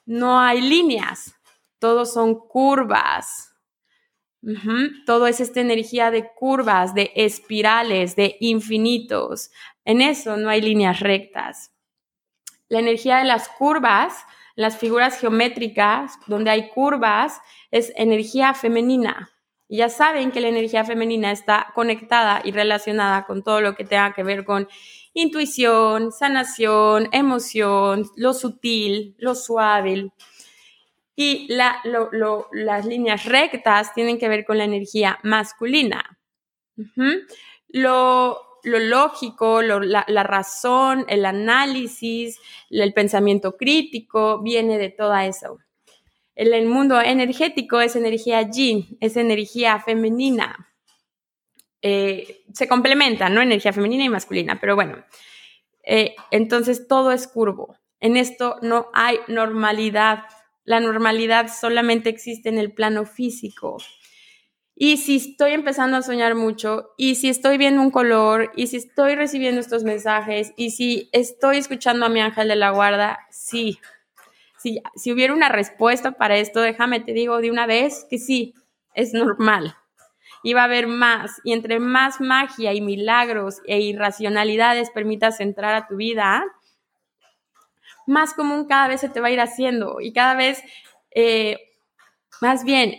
no 0.07 0.39
hay 0.39 0.61
líneas, 0.61 1.35
todos 1.77 2.11
son 2.11 2.33
curvas. 2.47 3.51
Todo 5.05 5.27
es 5.27 5.39
esta 5.39 5.61
energía 5.61 6.09
de 6.09 6.31
curvas, 6.35 6.95
de 6.95 7.11
espirales, 7.15 8.15
de 8.15 8.37
infinitos. 8.39 9.51
En 9.85 10.01
eso 10.01 10.35
no 10.37 10.49
hay 10.49 10.61
líneas 10.61 10.99
rectas 10.99 11.74
la 12.69 12.79
energía 12.79 13.17
de 13.17 13.25
las 13.25 13.49
curvas, 13.49 14.25
las 14.55 14.77
figuras 14.77 15.19
geométricas, 15.19 16.13
donde 16.27 16.51
hay 16.51 16.69
curvas, 16.69 17.41
es 17.71 17.91
energía 17.95 18.53
femenina. 18.53 19.31
Y 19.67 19.77
ya 19.77 19.89
saben 19.89 20.31
que 20.31 20.41
la 20.41 20.47
energía 20.47 20.85
femenina 20.85 21.31
está 21.31 21.71
conectada 21.73 22.41
y 22.43 22.51
relacionada 22.51 23.25
con 23.25 23.43
todo 23.43 23.61
lo 23.61 23.75
que 23.75 23.83
tenga 23.83 24.13
que 24.13 24.23
ver 24.23 24.45
con 24.45 24.67
intuición, 25.13 26.11
sanación, 26.11 27.09
emoción, 27.11 28.09
lo 28.15 28.33
sutil, 28.33 29.15
lo 29.17 29.33
suave. 29.33 30.11
Y 31.15 31.47
las 31.49 32.85
líneas 32.85 33.25
rectas 33.25 33.93
tienen 33.93 34.19
que 34.19 34.29
ver 34.29 34.45
con 34.45 34.57
la 34.57 34.65
energía 34.65 35.17
masculina. 35.23 36.19
Lo 37.69 38.54
lo 38.65 38.79
lógico, 38.79 39.61
la, 39.61 40.23
razón, 40.23 41.05
el 41.07 41.25
análisis, 41.25 42.39
el 42.69 42.93
pensamiento 42.93 43.55
crítico, 43.57 44.41
viene 44.41 44.77
de 44.77 44.89
todo 44.89 45.15
eso. 45.15 45.59
El, 46.35 46.53
el 46.53 46.65
mundo 46.65 46.99
energético 46.99 47.79
es 47.79 47.95
energía 47.95 48.41
yin, 48.41 48.97
es 48.99 49.15
energía 49.15 49.79
femenina. 49.79 50.73
Eh, 51.81 52.43
se 52.51 52.67
complementan, 52.67 53.33
¿no? 53.33 53.41
Energía 53.41 53.71
femenina 53.71 54.03
y 54.03 54.09
masculina, 54.09 54.59
pero 54.59 54.75
bueno. 54.75 55.05
Eh, 55.83 56.15
entonces 56.31 56.87
todo 56.87 57.11
es 57.11 57.27
curvo. 57.27 57.77
En 57.99 58.17
esto 58.17 58.57
no 58.61 58.87
hay 58.93 59.19
normalidad. 59.27 60.23
La 60.63 60.79
normalidad 60.79 61.47
solamente 61.47 62.09
existe 62.09 62.49
en 62.49 62.57
el 62.57 62.73
plano 62.73 63.05
físico. 63.05 63.77
Y 64.77 64.97
si 64.97 65.15
estoy 65.15 65.53
empezando 65.53 65.95
a 65.95 66.01
soñar 66.01 66.35
mucho, 66.35 66.91
y 66.97 67.15
si 67.15 67.29
estoy 67.29 67.57
viendo 67.57 67.81
un 67.81 67.91
color, 67.91 68.51
y 68.57 68.67
si 68.67 68.75
estoy 68.75 69.15
recibiendo 69.15 69.61
estos 69.61 69.85
mensajes, 69.85 70.51
y 70.57 70.71
si 70.71 71.09
estoy 71.13 71.57
escuchando 71.57 72.05
a 72.05 72.09
mi 72.09 72.19
ángel 72.19 72.49
de 72.49 72.57
la 72.57 72.71
guarda, 72.71 73.19
sí. 73.31 73.79
Si, 74.57 74.81
si 74.95 75.13
hubiera 75.13 75.33
una 75.33 75.47
respuesta 75.47 76.11
para 76.11 76.37
esto, 76.37 76.59
déjame, 76.59 76.99
te 76.99 77.13
digo 77.13 77.39
de 77.39 77.51
una 77.51 77.65
vez 77.65 78.05
que 78.09 78.17
sí, 78.17 78.53
es 78.93 79.13
normal. 79.13 79.77
Y 80.43 80.53
va 80.53 80.61
a 80.61 80.65
haber 80.65 80.87
más. 80.87 81.39
Y 81.45 81.53
entre 81.53 81.79
más 81.79 82.19
magia 82.19 82.73
y 82.73 82.81
milagros 82.81 83.61
e 83.67 83.79
irracionalidades 83.79 84.89
permitas 84.89 85.39
entrar 85.39 85.73
a 85.75 85.87
tu 85.87 85.95
vida, 85.95 86.43
más 88.07 88.33
común 88.33 88.67
cada 88.67 88.89
vez 88.89 89.01
se 89.01 89.09
te 89.09 89.21
va 89.21 89.27
a 89.27 89.31
ir 89.31 89.39
haciendo. 89.39 90.01
Y 90.01 90.11
cada 90.11 90.35
vez, 90.35 90.61
eh, 91.11 91.59
más 92.41 92.63
bien, 92.65 92.93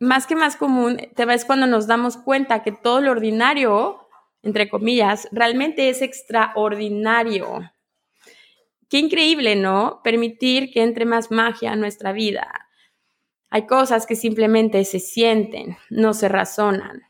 más 0.00 0.26
que 0.26 0.34
más 0.34 0.56
común, 0.56 0.96
te 1.14 1.26
ves 1.26 1.44
cuando 1.44 1.66
nos 1.66 1.86
damos 1.86 2.16
cuenta 2.16 2.62
que 2.62 2.72
todo 2.72 3.02
lo 3.02 3.12
ordinario, 3.12 4.08
entre 4.42 4.70
comillas, 4.70 5.28
realmente 5.30 5.90
es 5.90 6.00
extraordinario. 6.00 7.70
Qué 8.88 8.98
increíble, 8.98 9.56
¿no? 9.56 10.00
Permitir 10.02 10.72
que 10.72 10.82
entre 10.82 11.04
más 11.04 11.30
magia 11.30 11.72
a 11.72 11.76
nuestra 11.76 12.12
vida. 12.12 12.66
Hay 13.50 13.66
cosas 13.66 14.06
que 14.06 14.16
simplemente 14.16 14.84
se 14.84 15.00
sienten, 15.00 15.76
no 15.90 16.14
se 16.14 16.28
razonan. 16.28 17.02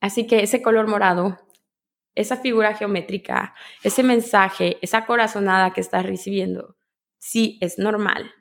Así 0.00 0.26
que 0.26 0.42
ese 0.42 0.62
color 0.62 0.88
morado, 0.88 1.38
esa 2.16 2.38
figura 2.38 2.74
geométrica, 2.74 3.54
ese 3.84 4.02
mensaje, 4.02 4.78
esa 4.82 5.06
corazonada 5.06 5.72
que 5.72 5.80
estás 5.80 6.04
recibiendo, 6.04 6.76
sí 7.18 7.56
es 7.60 7.78
normal 7.78 8.34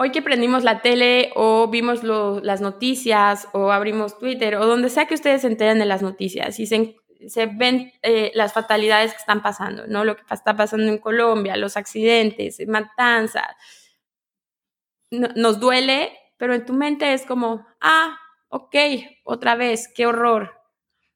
hoy 0.00 0.12
que 0.12 0.22
prendimos 0.22 0.62
la 0.62 0.80
tele 0.80 1.32
o 1.34 1.66
vimos 1.68 2.04
las 2.04 2.60
noticias 2.60 3.48
o 3.52 3.72
abrimos 3.72 4.16
Twitter 4.18 4.54
o 4.54 4.64
donde 4.64 4.90
sea 4.90 5.06
que 5.06 5.14
ustedes 5.14 5.42
se 5.42 5.48
enteren 5.48 5.80
de 5.80 5.86
las 5.86 6.02
noticias 6.02 6.60
y 6.60 6.66
se, 6.66 7.46
ven 7.46 7.92
eh, 8.02 8.30
las 8.34 8.52
fatalidades 8.52 9.12
que 9.12 9.18
están 9.18 9.42
pasando, 9.42 9.88
¿no? 9.88 10.04
Lo 10.04 10.16
que 10.16 10.22
está 10.30 10.56
pasando 10.56 10.86
en 10.86 10.98
Colombia, 10.98 11.56
los 11.56 11.76
accidentes, 11.76 12.60
matanzas. 12.68 13.56
nos 15.10 15.58
duele, 15.58 16.16
pero 16.36 16.54
en 16.54 16.64
tu 16.64 16.74
mente 16.74 17.12
es 17.12 17.26
como, 17.26 17.66
ah, 17.80 18.16
ok, 18.50 18.76
otra 19.24 19.56
vez, 19.56 19.88
qué 19.92 20.06
horror. 20.06 20.60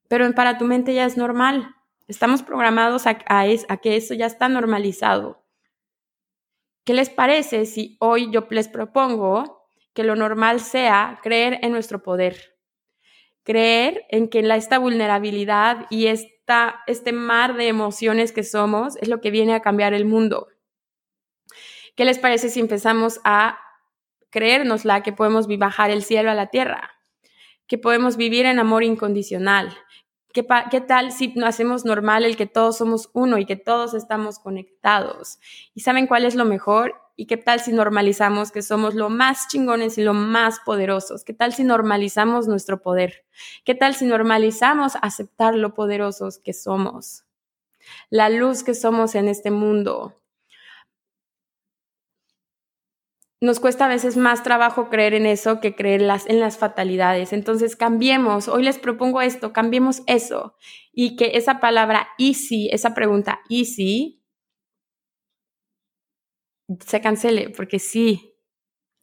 Pero 0.09 0.31
para 0.35 0.59
tu 0.59 0.65
mente 0.65 0.93
ya 0.93 1.05
es 1.05 1.17
normal. 1.17 1.77
Estamos 2.09 2.43
programados 2.43 3.05
a 3.07 3.15
que 3.81 3.97
eso 3.97 4.15
ya 4.15 4.27
está 4.27 4.49
normalizado. 4.49 5.42
¿Qué 6.85 6.95
les 6.95 7.11
parece 7.11 7.65
si 7.65 7.97
hoy 8.01 8.31
yo 8.33 8.47
les 8.51 8.67
propongo 8.67 9.69
que 9.95 10.03
lo 10.03 10.17
normal 10.17 10.61
sea 10.61 11.21
creer 11.23 11.61
en 11.63 11.71
nuestro 11.71 12.03
poder? 12.03 12.57
Creer 13.45 14.05
en 14.09 14.29
que 14.29 14.41
esta 14.41 14.79
vulnerabilidad 14.79 15.87
y 15.91 16.09
esta, 16.09 16.83
este 16.89 17.13
mar 17.13 17.57
de 17.57 17.69
emociones 17.69 18.33
que 18.33 18.43
somos 18.43 18.97
es 18.97 19.09
lo 19.09 19.21
que 19.21 19.31
viene 19.31 19.55
a 19.55 19.61
cambiar 19.61 19.95
el 19.95 20.07
mundo. 20.07 20.49
¿Qué 21.95 22.05
les 22.05 22.19
parece 22.19 22.49
si 22.49 22.59
empezamos 22.59 23.21
a 23.23 23.59
creérnosla 24.31 25.03
que 25.05 25.13
podemos 25.13 25.47
bajar 25.47 25.91
el 25.91 26.03
cielo 26.03 26.31
a 26.33 26.35
la 26.35 26.49
tierra? 26.49 26.91
Que 27.69 27.79
podemos 27.79 28.17
vivir 28.17 28.45
en 28.47 28.59
amor 28.59 28.83
incondicional, 28.83 29.77
¿Qué, 30.33 30.43
tal 30.81 31.13
si 31.13 31.35
hacemos 31.45 31.85
normal 31.85 32.25
el 32.25 32.37
que 32.37 32.47
todos 32.47 32.79
somos 32.79 33.11
uno 33.13 33.39
y 33.39 33.45
que 33.45 33.57
todos 33.57 33.93
estamos 33.93 34.39
conectados? 34.39 35.39
¿Y 35.75 35.81
saben 35.81 36.07
cuál 36.07 36.25
es 36.25 36.35
lo 36.35 36.45
mejor? 36.45 36.95
¿Y 37.17 37.27
qué 37.27 37.37
tal 37.37 37.61
si 37.61 37.73
normalizamos 37.73 38.51
que 38.51 38.63
somos 38.63 38.95
lo 38.95 39.11
más 39.11 39.49
chingones 39.49 39.99
y 39.99 40.03
lo 40.03 40.15
más 40.15 40.61
poderosos? 40.61 41.25
¿Qué 41.25 41.35
tal 41.35 41.53
si 41.53 41.65
normalizamos 41.65 42.49
nuestro 42.49 42.81
poder? 42.81 43.27
¿Qué 43.65 43.75
tal 43.75 43.95
si 43.95 44.07
normalizamos 44.07 44.95
aceptar 45.03 45.55
lo 45.55 45.75
poderosos 45.75 46.39
que 46.39 46.55
somos? 46.55 47.25
La 48.09 48.31
luz 48.31 48.63
que 48.63 48.75
somos 48.75 49.15
en 49.15 49.29
este 49.29 49.51
mundo, 49.51 50.22
nos 53.43 53.59
cuesta 53.59 53.87
a 53.87 53.89
veces 53.89 54.17
más 54.17 54.45
trabajo 54.45 54.89
creer 54.89 55.15
en 55.15 55.27
eso 55.27 55.59
que 55.59 55.75
creer 55.75 56.03
en 56.27 56.39
las 56.39 56.59
fatalidades. 56.59 57.33
Entonces, 57.33 57.75
cambiemos. 57.75 58.47
Hoy 58.47 58.63
les 58.63 58.79
propongo 58.79 59.21
esto, 59.21 59.53
cambiemos 59.53 60.05
eso. 60.07 60.55
Y 60.93 61.17
que 61.17 61.33
esa 61.35 61.59
palabra 61.59 62.07
easy, 62.19 62.69
esa 62.71 62.95
pregunta 62.95 63.41
easy, 63.51 64.23
se 66.87 67.01
cancele, 67.01 67.51
porque 67.51 67.81
sí, 67.81 68.37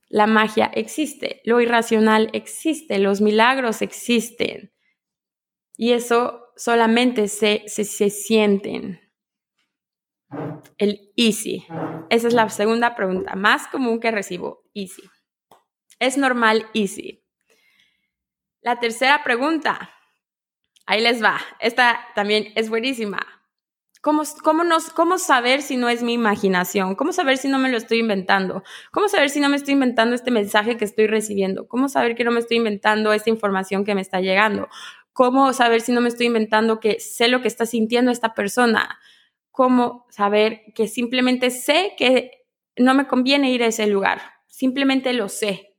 la 0.07 0.25
magia 0.25 0.71
existe, 0.73 1.41
lo 1.43 1.59
irracional 1.59 2.29
existe, 2.31 2.97
los 2.97 3.19
milagros 3.19 3.81
existen. 3.81 4.73
Y 5.75 5.91
eso 5.91 6.45
solamente 6.55 7.27
se, 7.27 7.63
se, 7.67 7.83
se 7.83 8.09
sienten. 8.09 9.01
El 10.77 11.11
easy. 11.15 11.65
Esa 12.09 12.27
es 12.27 12.33
la 12.33 12.49
segunda 12.49 12.95
pregunta, 12.95 13.35
más 13.35 13.67
común 13.67 13.99
que 13.99 14.11
recibo. 14.11 14.63
Easy. 14.73 15.03
Es 15.99 16.17
normal 16.17 16.67
easy. 16.73 17.23
La 18.61 18.79
tercera 18.79 19.23
pregunta. 19.23 19.89
Ahí 20.85 21.01
les 21.01 21.23
va. 21.23 21.39
Esta 21.59 21.99
también 22.15 22.51
es 22.55 22.69
buenísima. 22.69 23.19
¿Cómo, 24.01 24.23
cómo, 24.43 24.63
¿Cómo 24.95 25.17
saber 25.17 25.61
si 25.61 25.75
no 25.75 25.89
es 25.89 26.03
mi 26.03 26.13
imaginación? 26.13 26.95
¿Cómo 26.95 27.11
saber 27.11 27.37
si 27.37 27.49
no 27.49 27.59
me 27.59 27.69
lo 27.69 27.75
estoy 27.75 27.99
inventando? 27.99 28.63
¿Cómo 28.91 29.09
saber 29.09 29.29
si 29.29 29.41
no 29.41 29.49
me 29.49 29.57
estoy 29.57 29.73
inventando 29.73 30.15
este 30.15 30.31
mensaje 30.31 30.77
que 30.77 30.85
estoy 30.85 31.07
recibiendo? 31.07 31.67
¿Cómo 31.67 31.89
saber 31.89 32.15
que 32.15 32.23
no 32.23 32.31
me 32.31 32.39
estoy 32.39 32.57
inventando 32.57 33.11
esta 33.11 33.29
información 33.29 33.83
que 33.83 33.95
me 33.95 34.01
está 34.01 34.21
llegando? 34.21 34.69
¿Cómo 35.11 35.51
saber 35.51 35.81
si 35.81 35.91
no 35.91 35.99
me 35.99 36.07
estoy 36.07 36.27
inventando 36.27 36.79
que 36.79 37.01
sé 37.01 37.27
lo 37.27 37.41
que 37.41 37.49
está 37.49 37.65
sintiendo 37.65 38.09
esta 38.09 38.33
persona? 38.33 38.99
¿Cómo 39.59 40.05
saber 40.09 40.71
que 40.73 40.87
simplemente 40.87 41.51
sé 41.51 41.93
que 41.97 42.45
no 42.77 42.93
me 42.93 43.09
conviene 43.09 43.51
ir 43.51 43.61
a 43.61 43.67
ese 43.67 43.87
lugar? 43.87 44.21
Simplemente 44.47 45.11
lo 45.11 45.27
sé. 45.27 45.75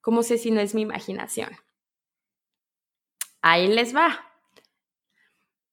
¿Cómo 0.00 0.22
sé 0.22 0.38
si 0.38 0.52
no 0.52 0.60
es 0.60 0.76
mi 0.76 0.82
imaginación? 0.82 1.50
Ahí 3.42 3.66
les 3.66 3.96
va. 3.96 4.32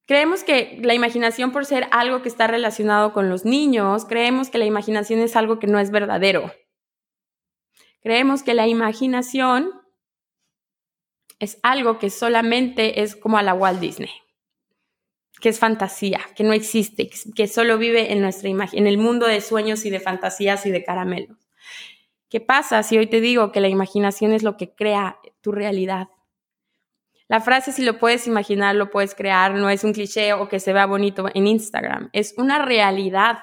Creemos 0.07 0.43
que 0.43 0.79
la 0.81 0.95
imaginación, 0.95 1.51
por 1.51 1.67
ser 1.67 1.87
algo 1.91 2.23
que 2.23 2.29
está 2.29 2.47
relacionado 2.47 3.13
con 3.13 3.29
los 3.29 3.45
niños, 3.45 4.05
creemos 4.05 4.49
que 4.49 4.57
la 4.57 4.65
imaginación 4.65 5.19
es 5.19 5.35
algo 5.35 5.59
que 5.59 5.67
no 5.67 5.77
es 5.77 5.91
verdadero. 5.91 6.51
Creemos 8.01 8.41
que 8.41 8.55
la 8.55 8.65
imaginación 8.65 9.79
es 11.37 11.59
algo 11.61 11.99
que 11.99 12.09
solamente 12.09 13.03
es 13.03 13.15
como 13.15 13.37
a 13.37 13.43
la 13.43 13.53
Walt 13.53 13.79
Disney, 13.79 14.09
que 15.39 15.49
es 15.49 15.59
fantasía, 15.59 16.19
que 16.35 16.43
no 16.43 16.53
existe, 16.53 17.09
que 17.35 17.47
solo 17.47 17.77
vive 17.77 18.11
en 18.11 18.21
nuestra 18.21 18.49
imagen, 18.49 18.79
en 18.79 18.87
el 18.87 18.97
mundo 18.97 19.27
de 19.27 19.41
sueños 19.41 19.85
y 19.85 19.89
de 19.89 19.99
fantasías 19.99 20.65
y 20.65 20.71
de 20.71 20.83
caramelos. 20.83 21.37
¿Qué 22.29 22.41
pasa 22.41 22.83
si 22.83 22.97
hoy 22.97 23.07
te 23.07 23.21
digo 23.21 23.51
que 23.51 23.61
la 23.61 23.69
imaginación 23.69 24.33
es 24.33 24.43
lo 24.43 24.57
que 24.57 24.73
crea 24.73 25.17
tu 25.41 25.51
realidad? 25.51 26.09
La 27.29 27.41
frase, 27.41 27.71
si 27.71 27.83
lo 27.83 27.99
puedes 27.99 28.25
imaginar, 28.27 28.75
lo 28.75 28.89
puedes 28.89 29.13
crear, 29.13 29.53
no 29.53 29.69
es 29.69 29.83
un 29.83 29.93
cliché 29.93 30.33
o 30.33 30.47
que 30.47 30.59
se 30.59 30.73
vea 30.73 30.85
bonito 30.85 31.27
en 31.33 31.47
Instagram, 31.47 32.09
es 32.13 32.33
una 32.37 32.63
realidad. 32.63 33.39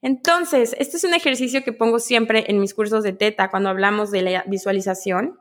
Entonces, 0.00 0.76
este 0.78 0.98
es 0.98 1.04
un 1.04 1.14
ejercicio 1.14 1.64
que 1.64 1.72
pongo 1.72 1.98
siempre 1.98 2.44
en 2.48 2.60
mis 2.60 2.74
cursos 2.74 3.02
de 3.02 3.12
Teta 3.12 3.50
cuando 3.50 3.70
hablamos 3.70 4.10
de 4.10 4.22
la 4.22 4.44
visualización, 4.46 5.40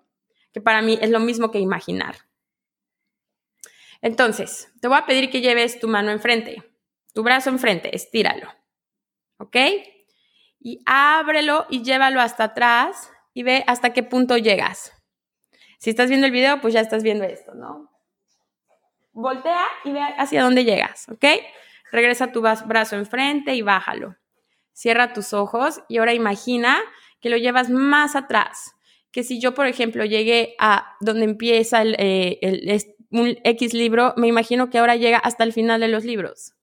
que 0.54 0.62
para 0.62 0.82
mí 0.82 0.98
es 1.02 1.10
lo 1.10 1.20
mismo 1.20 1.52
que 1.52 1.60
imaginar. 1.60 2.16
Entonces, 4.02 4.72
te 4.82 4.88
voy 4.88 4.98
a 4.98 5.06
pedir 5.06 5.30
que 5.30 5.42
lleves 5.42 5.80
tu 5.80 5.88
mano 5.88 6.12
enfrente, 6.12 6.64
tu 7.14 7.24
brazo 7.24 7.50
enfrente, 7.50 7.96
estíralo, 7.96 8.52
¿ok? 9.38 9.56
Y 10.60 10.82
ábrelo 10.86 11.66
y 11.70 11.84
llévalo 11.84 12.22
hasta 12.22 12.46
atrás 12.46 13.12
y 13.34 13.44
ve 13.44 13.64
hasta 13.68 13.94
qué 13.94 14.04
punto 14.04 14.38
llegas. 14.38 14.94
Si 15.80 15.90
estás 15.90 16.10
viendo 16.10 16.26
el 16.26 16.32
video, 16.32 16.60
pues 16.60 16.74
ya 16.74 16.82
estás 16.82 17.04
viendo 17.04 17.24
esto, 17.24 17.54
¿no? 17.54 17.92
Voltea 19.14 19.66
y 19.84 19.92
ve 19.92 20.02
hacia 20.18 20.44
dónde 20.44 20.64
llegas, 20.64 21.08
¿ok? 21.10 21.26
Regresa 21.92 22.32
tu 22.32 22.42
brazo 22.42 22.96
enfrente 22.96 23.56
y 23.56 23.62
bájalo. 23.62 24.16
Cierra 24.74 25.14
tus 25.14 25.34
ojos 25.34 25.82
y 25.88 25.98
ahora 25.98 26.14
imagina 26.14 26.80
que 27.20 27.30
lo 27.30 27.38
llevas 27.38 27.70
más 27.70 28.16
atrás. 28.16 28.74
Que 29.12 29.24
si 29.24 29.40
yo, 29.40 29.54
por 29.54 29.66
ejemplo, 29.66 30.06
llegué 30.06 30.56
a 30.60 30.96
donde 31.00 31.24
empieza 31.24 31.82
el, 31.82 31.96
eh, 31.98 32.40
un 33.12 33.38
X 33.44 33.74
libro, 33.74 34.14
me 34.18 34.28
imagino 34.28 34.70
que 34.70 34.80
ahora 34.80 34.96
llega 34.96 35.18
hasta 35.18 35.44
el 35.44 35.54
final 35.54 35.80
de 35.80 35.88
los 35.88 36.04
libros. 36.04 36.54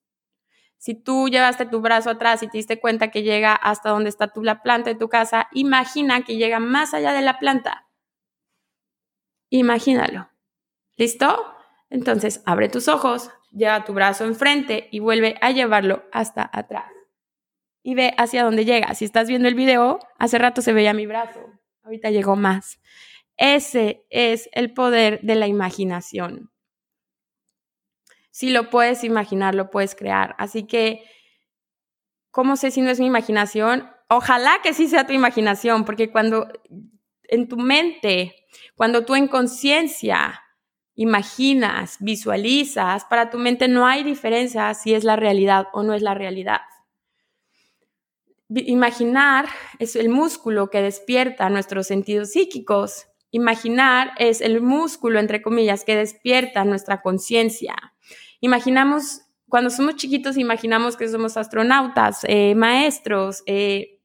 Si 0.85 0.95
tú 0.95 1.29
llevaste 1.29 1.65
tu 1.65 1.81
brazo 1.81 2.11
atrás 2.11 2.43
y 2.43 2.49
te 2.49 2.59
diste 2.59 2.79
cuenta 2.79 3.11
que 3.11 3.23
llega 3.23 3.55
hasta 3.55 3.89
donde 3.89 4.11
está 4.11 4.29
tu, 4.29 4.43
la 4.43 4.63
planta 4.63 4.91
de 4.91 4.97
tu 4.97 5.09
casa, 5.09 5.49
imagina 5.53 6.25
que 6.25 6.37
llega 6.37 6.59
más 6.59 6.93
allá 6.93 7.13
de 7.15 7.23
la 7.23 7.39
planta. 7.39 7.89
Imagínalo. 9.49 10.29
¿Listo? 10.97 11.55
Entonces, 11.89 12.43
abre 12.45 12.69
tus 12.69 12.89
ojos, 12.89 13.31
lleva 13.51 13.85
tu 13.85 13.95
brazo 13.95 14.27
enfrente 14.27 14.89
y 14.91 14.99
vuelve 14.99 15.37
a 15.41 15.53
llevarlo 15.53 16.05
hasta 16.13 16.51
atrás. 16.53 16.91
Y 17.83 17.95
ve 17.95 18.15
hacia 18.19 18.45
dónde 18.45 18.65
llega. 18.65 18.95
Si 18.95 19.05
estás 19.05 19.29
viendo 19.29 19.49
el 19.49 19.55
video, 19.55 20.01
hace 20.19 20.39
rato 20.39 20.61
se 20.61 20.73
veía 20.73 20.93
mi 20.93 21.07
brazo. 21.07 21.41
Ahorita 21.83 22.11
llegó 22.11 22.37
más. 22.37 22.79
Ese 23.37 24.07
es 24.11 24.49
el 24.53 24.73
poder 24.73 25.21
de 25.23 25.35
la 25.35 25.47
imaginación. 25.47 26.51
Si 28.31 28.51
lo 28.51 28.71
puedes 28.71 29.05
imaginar, 29.05 29.55
lo 29.55 29.71
puedes 29.71 29.95
crear. 29.95 30.35
Así 30.39 30.65
que, 30.65 31.05
¿cómo 32.31 32.57
sé 32.57 32.71
si 32.71 32.81
no 32.81 32.91
es 32.91 33.01
mi 33.01 33.07
imaginación? 33.07 33.89
Ojalá 34.09 34.61
que 34.63 34.75
sí 34.75 34.89
sea 34.89 35.07
tu 35.07 35.13
imaginación, 35.13 35.85
porque 35.85 36.11
cuando 36.11 36.49
en 37.29 37.49
tu 37.49 37.57
mente 37.57 38.35
cuando 38.75 39.05
tú 39.05 39.15
en 39.15 39.29
conciencia 39.29 40.41
imaginas, 40.95 41.97
visualizas, 42.01 43.05
para 43.05 43.31
tu 43.31 43.39
mente 43.39 43.69
no 43.69 43.87
hay 43.87 44.05
diferencia 44.05 44.73
si 44.75 44.95
es 44.95 45.05
la 45.05 45.17
realidad 45.17 45.67
o 45.73 45.83
no 45.83 45.95
es 45.95 46.03
la 46.03 46.15
realidad. 46.15 46.61
Imaginar 48.49 49.49
es 49.79 49.97
el 49.97 50.09
músculo 50.09 50.71
que 50.71 50.83
despierta 50.83 51.51
nuestros 51.51 51.87
sentidos 51.87 52.31
psíquicos. 52.31 53.07
Imaginar 53.35 54.13
es 54.17 54.41
el 54.41 54.61
músculo, 54.61 55.19
entre 55.19 55.43
comillas, 55.43 55.83
que 55.83 55.97
despierta 55.97 56.65
nuestra 56.65 57.03
conciencia. 57.03 57.75
Imaginamos, 58.39 59.23
cuando 59.49 59.71
somos 59.71 59.97
chiquitos, 59.97 60.37
imaginamos 60.37 60.97
que 60.97 61.09
somos 61.09 61.37
astronautas, 61.37 62.21
eh, 62.29 62.55
maestros, 62.55 63.43
eh, 63.47 63.99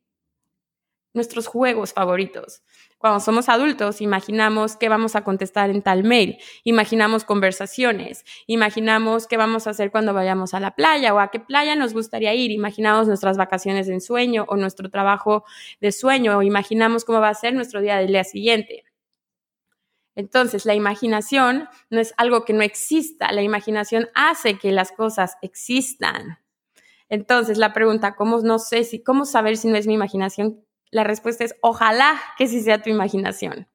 nuestros 1.14 1.46
juegos 1.46 1.94
favoritos. 1.94 2.64
Cuando 2.98 3.20
somos 3.20 3.50
adultos, 3.50 4.02
imaginamos 4.02 4.76
qué 4.78 4.90
vamos 4.90 5.16
a 5.16 5.24
contestar 5.24 5.70
en 5.70 5.84
tal 5.84 6.04
mail, 6.04 6.40
imaginamos 6.64 7.24
conversaciones, 7.24 8.26
imaginamos 8.48 9.28
qué 9.28 9.38
vamos 9.38 9.68
a 9.68 9.70
hacer 9.70 9.92
cuando 9.92 10.12
vayamos 10.16 10.56
a 10.56 10.60
la 10.60 10.72
playa 10.72 11.14
o 11.14 11.20
a 11.20 11.30
qué 11.30 11.40
playa 11.40 11.76
nos 11.76 11.94
gustaría 11.94 12.34
ir, 12.34 12.50
imaginamos 12.50 13.08
nuestras 13.08 13.38
vacaciones 13.38 13.90
en 13.90 14.02
sueño 14.02 14.46
o 14.48 14.58
nuestro 14.58 14.90
trabajo 14.90 15.44
de 15.82 15.92
sueño, 15.92 16.36
o 16.36 16.42
imaginamos 16.42 17.06
cómo 17.06 17.22
va 17.22 17.30
a 17.30 17.36
ser 17.36 17.54
nuestro 17.54 17.80
día 17.80 17.98
del 17.98 18.08
día 18.08 18.24
siguiente. 18.24 18.89
Entonces, 20.20 20.66
la 20.66 20.76
imaginación 20.76 21.70
no 21.90 22.02
es 22.02 22.14
algo 22.18 22.44
que 22.44 22.52
no 22.52 22.62
exista, 22.62 23.32
la 23.32 23.42
imaginación 23.42 24.10
hace 24.16 24.58
que 24.58 24.74
las 24.74 24.92
cosas 24.92 25.38
existan. 25.42 26.40
Entonces, 27.08 27.58
la 27.58 27.72
pregunta, 27.72 28.18
¿cómo 28.18 28.42
no 28.42 28.60
sé 28.60 28.84
si, 28.84 29.02
cómo 29.02 29.24
saber 29.24 29.56
si 29.56 29.70
no 29.70 29.78
es 29.78 29.88
mi 29.88 29.94
imaginación? 29.94 30.60
La 30.92 31.06
respuesta 31.06 31.46
es 31.46 31.56
ojalá 31.62 32.20
que 32.38 32.48
sí 32.48 32.60
sea 32.60 32.82
tu 32.82 32.90
imaginación. 32.90 33.70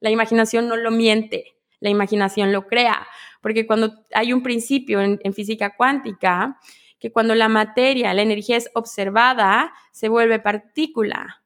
La 0.00 0.10
imaginación 0.10 0.68
no 0.68 0.76
lo 0.76 0.90
miente, 0.90 1.56
la 1.80 1.88
imaginación 1.88 2.52
lo 2.52 2.66
crea, 2.66 3.06
porque 3.40 3.66
cuando 3.66 3.94
hay 4.12 4.34
un 4.34 4.42
principio 4.42 5.00
en, 5.00 5.32
física 5.32 5.76
cuántica, 5.78 6.60
que 6.98 7.10
cuando 7.10 7.34
la 7.34 7.48
materia, 7.48 8.12
la 8.12 8.20
energía 8.20 8.58
es 8.58 8.68
observada, 8.74 9.72
se 9.92 10.10
vuelve 10.10 10.40
partícula. 10.40 11.42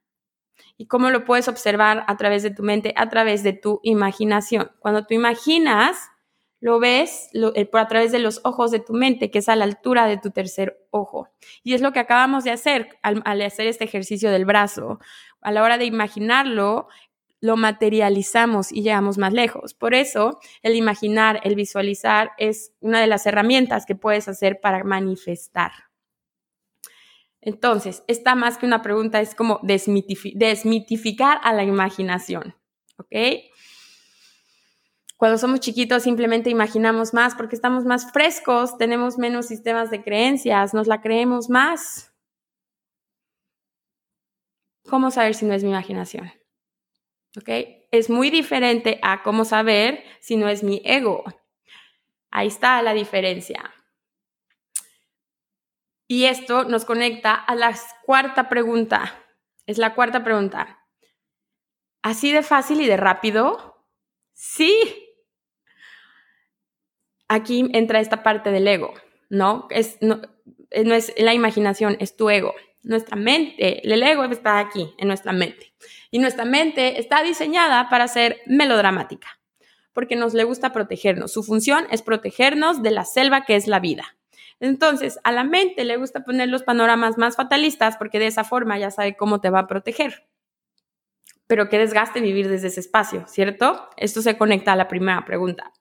¿Y 0.80 0.86
cómo 0.86 1.10
lo 1.10 1.26
puedes 1.26 1.46
observar 1.46 2.04
a 2.06 2.16
través 2.16 2.42
de 2.42 2.52
tu 2.52 2.62
mente? 2.62 2.94
A 2.96 3.10
través 3.10 3.42
de 3.42 3.52
tu 3.52 3.80
imaginación. 3.82 4.72
Cuando 4.78 5.04
tú 5.04 5.12
imaginas, 5.12 6.08
lo 6.58 6.80
ves 6.80 7.28
eh, 7.34 7.66
por 7.66 7.80
a 7.80 7.86
través 7.86 8.12
de 8.12 8.18
los 8.18 8.40
ojos 8.44 8.70
de 8.70 8.80
tu 8.80 8.94
mente, 8.94 9.30
que 9.30 9.40
es 9.40 9.50
a 9.50 9.56
la 9.56 9.66
altura 9.66 10.06
de 10.06 10.16
tu 10.16 10.30
tercer 10.30 10.78
ojo. 10.88 11.28
Y 11.62 11.74
es 11.74 11.82
lo 11.82 11.92
que 11.92 11.98
acabamos 11.98 12.44
de 12.44 12.52
hacer 12.52 12.98
al, 13.02 13.42
hacer 13.42 13.66
este 13.66 13.84
ejercicio 13.84 14.30
del 14.30 14.46
brazo. 14.46 15.00
A 15.42 15.52
la 15.52 15.62
hora 15.62 15.76
de 15.76 15.84
imaginarlo, 15.84 16.88
lo 17.42 17.58
materializamos 17.58 18.72
y 18.72 18.80
llegamos 18.80 19.18
más 19.18 19.34
lejos. 19.34 19.74
Por 19.74 19.92
eso, 19.92 20.40
el 20.62 20.76
imaginar, 20.76 21.42
el 21.44 21.56
visualizar 21.56 22.32
es 22.38 22.72
una 22.80 23.02
de 23.02 23.06
las 23.06 23.26
herramientas 23.26 23.84
que 23.84 23.96
puedes 23.96 24.28
hacer 24.28 24.60
para 24.62 24.82
manifestar. 24.82 25.89
Entonces, 27.42 28.04
esta 28.06 28.34
más 28.34 28.58
que 28.58 28.66
una 28.66 28.82
pregunta 28.82 29.20
es 29.20 29.34
como 29.34 29.60
desmitificar 29.62 31.40
a 31.42 31.52
la 31.52 31.64
imaginación. 31.64 32.54
¿Ok? 32.98 33.14
Cuando 35.16 35.36
somos 35.36 35.60
chiquitos 35.60 36.02
simplemente 36.02 36.48
imaginamos 36.48 37.12
más 37.12 37.34
porque 37.34 37.54
estamos 37.54 37.84
más 37.84 38.10
frescos, 38.10 38.78
tenemos 38.78 39.18
menos 39.18 39.46
sistemas 39.46 39.90
de 39.90 40.02
creencias, 40.02 40.72
nos 40.72 40.86
la 40.86 41.02
creemos 41.02 41.50
más. 41.50 42.10
¿Cómo 44.88 45.10
saber 45.10 45.34
si 45.34 45.44
no 45.44 45.54
es 45.54 45.62
mi 45.62 45.70
imaginación? 45.70 46.32
¿Ok? 47.36 47.48
Es 47.90 48.08
muy 48.10 48.30
diferente 48.30 48.98
a 49.02 49.22
cómo 49.22 49.44
saber 49.44 50.02
si 50.20 50.36
no 50.36 50.48
es 50.48 50.62
mi 50.62 50.80
ego. 50.84 51.24
Ahí 52.30 52.46
está 52.46 52.80
la 52.82 52.94
diferencia. 52.94 53.74
Y 56.10 56.24
esto 56.24 56.64
nos 56.64 56.84
conecta 56.84 57.34
a 57.34 57.54
la 57.54 57.72
cuarta 58.04 58.48
pregunta. 58.48 59.14
Es 59.64 59.78
la 59.78 59.94
cuarta 59.94 60.24
pregunta. 60.24 60.80
¿Así 62.02 62.32
de 62.32 62.42
fácil 62.42 62.80
y 62.80 62.88
de 62.88 62.96
rápido? 62.96 63.86
Sí, 64.32 64.74
aquí 67.28 67.70
entra 67.74 68.00
esta 68.00 68.24
parte 68.24 68.50
del 68.50 68.66
ego, 68.66 68.92
¿no? 69.28 69.68
Es, 69.70 69.98
eh, 70.00 70.82
no 70.82 70.94
es 70.96 71.12
la 71.16 71.32
imaginación, 71.32 71.96
es 72.00 72.16
tu 72.16 72.28
ego. 72.28 72.56
Nuestra 72.82 73.14
mente, 73.14 73.80
el 73.86 74.02
ego 74.02 74.24
está 74.24 74.58
aquí, 74.58 74.92
en 74.98 75.06
nuestra 75.06 75.32
mente. 75.32 75.72
Y 76.10 76.18
nuestra 76.18 76.44
mente 76.44 76.98
está 76.98 77.22
diseñada 77.22 77.88
para 77.88 78.08
ser 78.08 78.40
melodramática, 78.46 79.38
porque 79.92 80.16
nos 80.16 80.34
le 80.34 80.42
gusta 80.42 80.72
protegernos. 80.72 81.32
Su 81.32 81.44
función 81.44 81.86
es 81.92 82.02
protegernos 82.02 82.82
de 82.82 82.90
la 82.90 83.04
selva 83.04 83.44
que 83.44 83.54
es 83.54 83.68
la 83.68 83.78
vida. 83.78 84.16
Entonces, 84.60 85.18
a 85.24 85.32
la 85.32 85.42
mente 85.42 85.84
le 85.84 85.96
gusta 85.96 86.22
poner 86.22 86.48
los 86.48 86.62
panoramas 86.62 87.16
más 87.16 87.36
fatalistas 87.36 87.96
porque 87.96 88.18
de 88.18 88.26
esa 88.26 88.44
forma 88.44 88.78
ya 88.78 88.90
sabe 88.90 89.16
cómo 89.16 89.40
te 89.40 89.50
va 89.50 89.60
a 89.60 89.66
proteger. 89.66 90.28
Pero 91.46 91.68
qué 91.68 91.78
desgaste 91.78 92.20
vivir 92.20 92.48
desde 92.48 92.68
ese 92.68 92.80
espacio, 92.80 93.26
¿cierto? 93.26 93.88
Esto 93.96 94.20
se 94.20 94.36
conecta 94.36 94.72
a 94.72 94.76
la 94.76 94.86
primera 94.86 95.24
pregunta. 95.24 95.72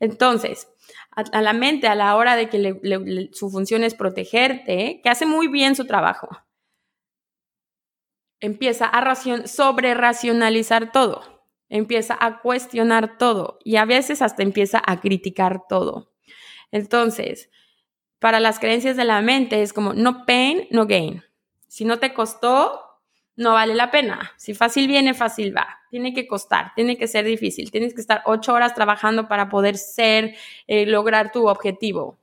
Entonces, 0.00 0.68
a, 1.10 1.42
la 1.42 1.52
mente 1.52 1.86
a 1.86 1.94
la 1.94 2.16
hora 2.16 2.34
de 2.34 2.48
que 2.48 3.28
su 3.32 3.50
función 3.50 3.84
es 3.84 3.94
protegerte, 3.94 5.00
que 5.02 5.08
hace 5.10 5.26
muy 5.26 5.48
bien 5.48 5.76
su 5.76 5.86
trabajo, 5.86 6.28
empieza 8.40 8.86
a 8.86 9.14
sobre 9.46 9.94
racionalizar 9.94 10.92
todo, 10.92 11.44
empieza 11.68 12.16
a 12.18 12.40
cuestionar 12.40 13.18
todo 13.18 13.58
y 13.64 13.76
a 13.76 13.84
veces 13.84 14.22
hasta 14.22 14.42
empieza 14.42 14.80
a 14.84 15.00
criticar 15.00 15.62
todo. 15.68 16.12
Entonces, 16.70 17.50
para 18.18 18.40
las 18.40 18.58
creencias 18.58 18.96
de 18.96 19.04
la 19.04 19.20
mente 19.22 19.62
es 19.62 19.72
como 19.72 19.94
no 19.94 20.26
pain, 20.26 20.66
no 20.70 20.86
gain. 20.86 21.22
Si 21.68 21.84
no 21.84 21.98
te 21.98 22.14
costó, 22.14 22.80
no 23.36 23.52
vale 23.52 23.74
la 23.74 23.90
pena. 23.90 24.32
Si 24.36 24.52
fácil 24.54 24.88
viene, 24.88 25.14
fácil 25.14 25.56
va. 25.56 25.78
Tiene 25.90 26.12
que 26.12 26.26
costar, 26.26 26.72
tiene 26.74 26.96
que 26.98 27.06
ser 27.06 27.24
difícil. 27.24 27.70
Tienes 27.70 27.94
que 27.94 28.00
estar 28.00 28.22
ocho 28.26 28.52
horas 28.52 28.74
trabajando 28.74 29.28
para 29.28 29.48
poder 29.48 29.76
ser, 29.76 30.34
eh, 30.66 30.86
lograr 30.86 31.30
tu 31.30 31.48
objetivo. 31.48 32.18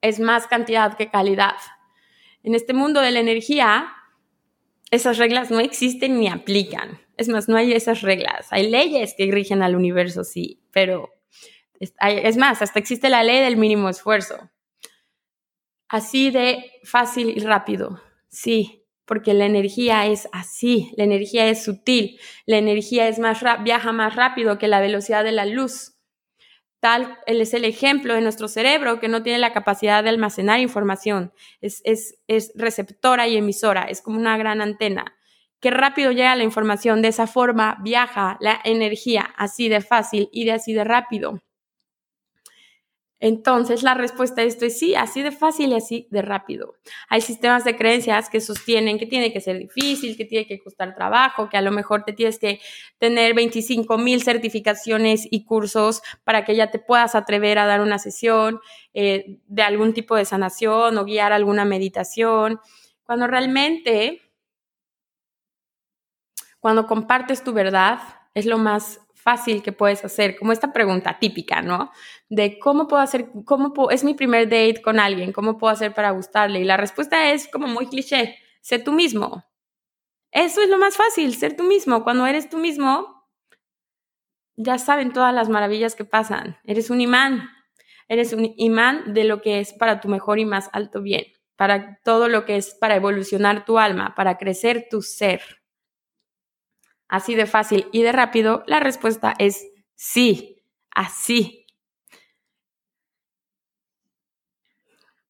Es 0.00 0.20
más 0.20 0.46
cantidad 0.46 0.96
que 0.96 1.10
calidad. 1.10 1.56
En 2.44 2.54
este 2.54 2.72
mundo 2.72 3.00
de 3.00 3.10
la 3.10 3.18
energía, 3.18 3.92
esas 4.92 5.18
reglas 5.18 5.50
no 5.50 5.58
existen 5.58 6.20
ni 6.20 6.28
aplican. 6.28 7.00
Es 7.16 7.28
más, 7.28 7.48
no 7.48 7.56
hay 7.56 7.72
esas 7.72 8.02
reglas. 8.02 8.46
Hay 8.52 8.70
leyes 8.70 9.14
que 9.16 9.28
rigen 9.32 9.62
al 9.62 9.74
universo, 9.74 10.22
sí, 10.22 10.60
pero 10.70 11.10
es 11.80 12.36
más, 12.36 12.62
hasta 12.62 12.78
existe 12.78 13.08
la 13.08 13.24
ley 13.24 13.40
del 13.40 13.56
mínimo 13.56 13.88
esfuerzo. 13.88 14.50
Así 15.88 16.30
de 16.30 16.72
fácil 16.82 17.36
y 17.36 17.40
rápido, 17.40 18.00
sí, 18.28 18.84
porque 19.04 19.34
la 19.34 19.46
energía 19.46 20.06
es 20.06 20.28
así, 20.32 20.90
la 20.96 21.04
energía 21.04 21.48
es 21.48 21.62
sutil, 21.62 22.18
la 22.44 22.58
energía 22.58 23.06
es 23.06 23.20
más 23.20 23.44
viaja 23.62 23.92
más 23.92 24.16
rápido 24.16 24.58
que 24.58 24.66
la 24.66 24.80
velocidad 24.80 25.22
de 25.22 25.30
la 25.30 25.46
luz. 25.46 25.92
Tal 26.80 27.18
es 27.26 27.54
el 27.54 27.64
ejemplo 27.64 28.14
de 28.14 28.20
nuestro 28.20 28.48
cerebro 28.48 28.98
que 29.00 29.08
no 29.08 29.22
tiene 29.22 29.38
la 29.38 29.52
capacidad 29.52 30.02
de 30.02 30.10
almacenar 30.10 30.58
información, 30.58 31.32
es, 31.60 31.82
es, 31.84 32.18
es 32.26 32.52
receptora 32.56 33.28
y 33.28 33.36
emisora, 33.36 33.84
es 33.84 34.02
como 34.02 34.18
una 34.18 34.36
gran 34.36 34.60
antena. 34.60 35.16
Qué 35.60 35.70
rápido 35.70 36.10
llega 36.10 36.36
la 36.36 36.44
información, 36.44 37.00
de 37.00 37.08
esa 37.08 37.28
forma 37.28 37.78
viaja 37.80 38.36
la 38.40 38.60
energía 38.64 39.32
así 39.36 39.68
de 39.68 39.80
fácil 39.80 40.28
y 40.32 40.44
de 40.44 40.52
así 40.52 40.74
de 40.74 40.84
rápido. 40.84 41.40
Entonces, 43.18 43.82
la 43.82 43.94
respuesta 43.94 44.42
a 44.42 44.44
esto 44.44 44.66
es 44.66 44.78
sí, 44.78 44.94
así 44.94 45.22
de 45.22 45.32
fácil 45.32 45.70
y 45.70 45.74
así 45.74 46.06
de 46.10 46.20
rápido. 46.20 46.74
Hay 47.08 47.22
sistemas 47.22 47.64
de 47.64 47.74
creencias 47.74 48.28
que 48.28 48.42
sostienen 48.42 48.98
que 48.98 49.06
tiene 49.06 49.32
que 49.32 49.40
ser 49.40 49.58
difícil, 49.58 50.18
que 50.18 50.26
tiene 50.26 50.46
que 50.46 50.58
costar 50.58 50.94
trabajo, 50.94 51.48
que 51.48 51.56
a 51.56 51.62
lo 51.62 51.72
mejor 51.72 52.04
te 52.04 52.12
tienes 52.12 52.38
que 52.38 52.60
tener 52.98 53.32
25 53.34 53.96
mil 53.96 54.22
certificaciones 54.22 55.26
y 55.30 55.44
cursos 55.44 56.02
para 56.24 56.44
que 56.44 56.54
ya 56.54 56.70
te 56.70 56.78
puedas 56.78 57.14
atrever 57.14 57.58
a 57.58 57.64
dar 57.64 57.80
una 57.80 57.98
sesión 57.98 58.60
eh, 58.92 59.38
de 59.46 59.62
algún 59.62 59.94
tipo 59.94 60.14
de 60.14 60.26
sanación 60.26 60.98
o 60.98 61.04
guiar 61.06 61.32
alguna 61.32 61.64
meditación. 61.64 62.60
Cuando 63.02 63.26
realmente, 63.26 64.20
cuando 66.60 66.86
compartes 66.86 67.42
tu 67.42 67.54
verdad, 67.54 67.98
es 68.34 68.44
lo 68.44 68.58
más 68.58 69.00
fácil 69.26 69.60
que 69.60 69.72
puedes 69.72 70.04
hacer, 70.04 70.36
como 70.38 70.52
esta 70.52 70.72
pregunta 70.72 71.18
típica, 71.18 71.60
¿no? 71.60 71.90
De 72.28 72.60
cómo 72.60 72.86
puedo 72.86 73.02
hacer, 73.02 73.26
cómo 73.44 73.72
puedo, 73.72 73.90
es 73.90 74.04
mi 74.04 74.14
primer 74.14 74.44
date 74.44 74.80
con 74.80 75.00
alguien, 75.00 75.32
cómo 75.32 75.58
puedo 75.58 75.72
hacer 75.72 75.92
para 75.94 76.12
gustarle. 76.12 76.60
Y 76.60 76.64
la 76.64 76.76
respuesta 76.76 77.32
es 77.32 77.48
como 77.48 77.66
muy 77.66 77.88
cliché, 77.88 78.36
sé 78.60 78.78
tú 78.78 78.92
mismo. 78.92 79.44
Eso 80.30 80.62
es 80.62 80.68
lo 80.68 80.78
más 80.78 80.96
fácil, 80.96 81.34
ser 81.34 81.56
tú 81.56 81.64
mismo. 81.64 82.04
Cuando 82.04 82.24
eres 82.24 82.48
tú 82.48 82.58
mismo, 82.58 83.26
ya 84.54 84.78
saben 84.78 85.12
todas 85.12 85.34
las 85.34 85.48
maravillas 85.48 85.96
que 85.96 86.04
pasan. 86.04 86.58
Eres 86.62 86.88
un 86.88 87.00
imán, 87.00 87.50
eres 88.06 88.32
un 88.32 88.54
imán 88.56 89.12
de 89.12 89.24
lo 89.24 89.42
que 89.42 89.58
es 89.58 89.72
para 89.72 90.00
tu 90.00 90.08
mejor 90.08 90.38
y 90.38 90.44
más 90.44 90.70
alto 90.72 91.02
bien, 91.02 91.24
para 91.56 91.98
todo 92.04 92.28
lo 92.28 92.44
que 92.44 92.58
es 92.58 92.76
para 92.76 92.94
evolucionar 92.94 93.64
tu 93.64 93.76
alma, 93.80 94.14
para 94.14 94.38
crecer 94.38 94.86
tu 94.88 95.02
ser 95.02 95.42
así 97.08 97.34
de 97.34 97.46
fácil 97.46 97.88
y 97.92 98.02
de 98.02 98.12
rápido, 98.12 98.62
la 98.66 98.80
respuesta 98.80 99.34
es 99.38 99.66
sí, 99.94 100.62
así. 100.90 101.66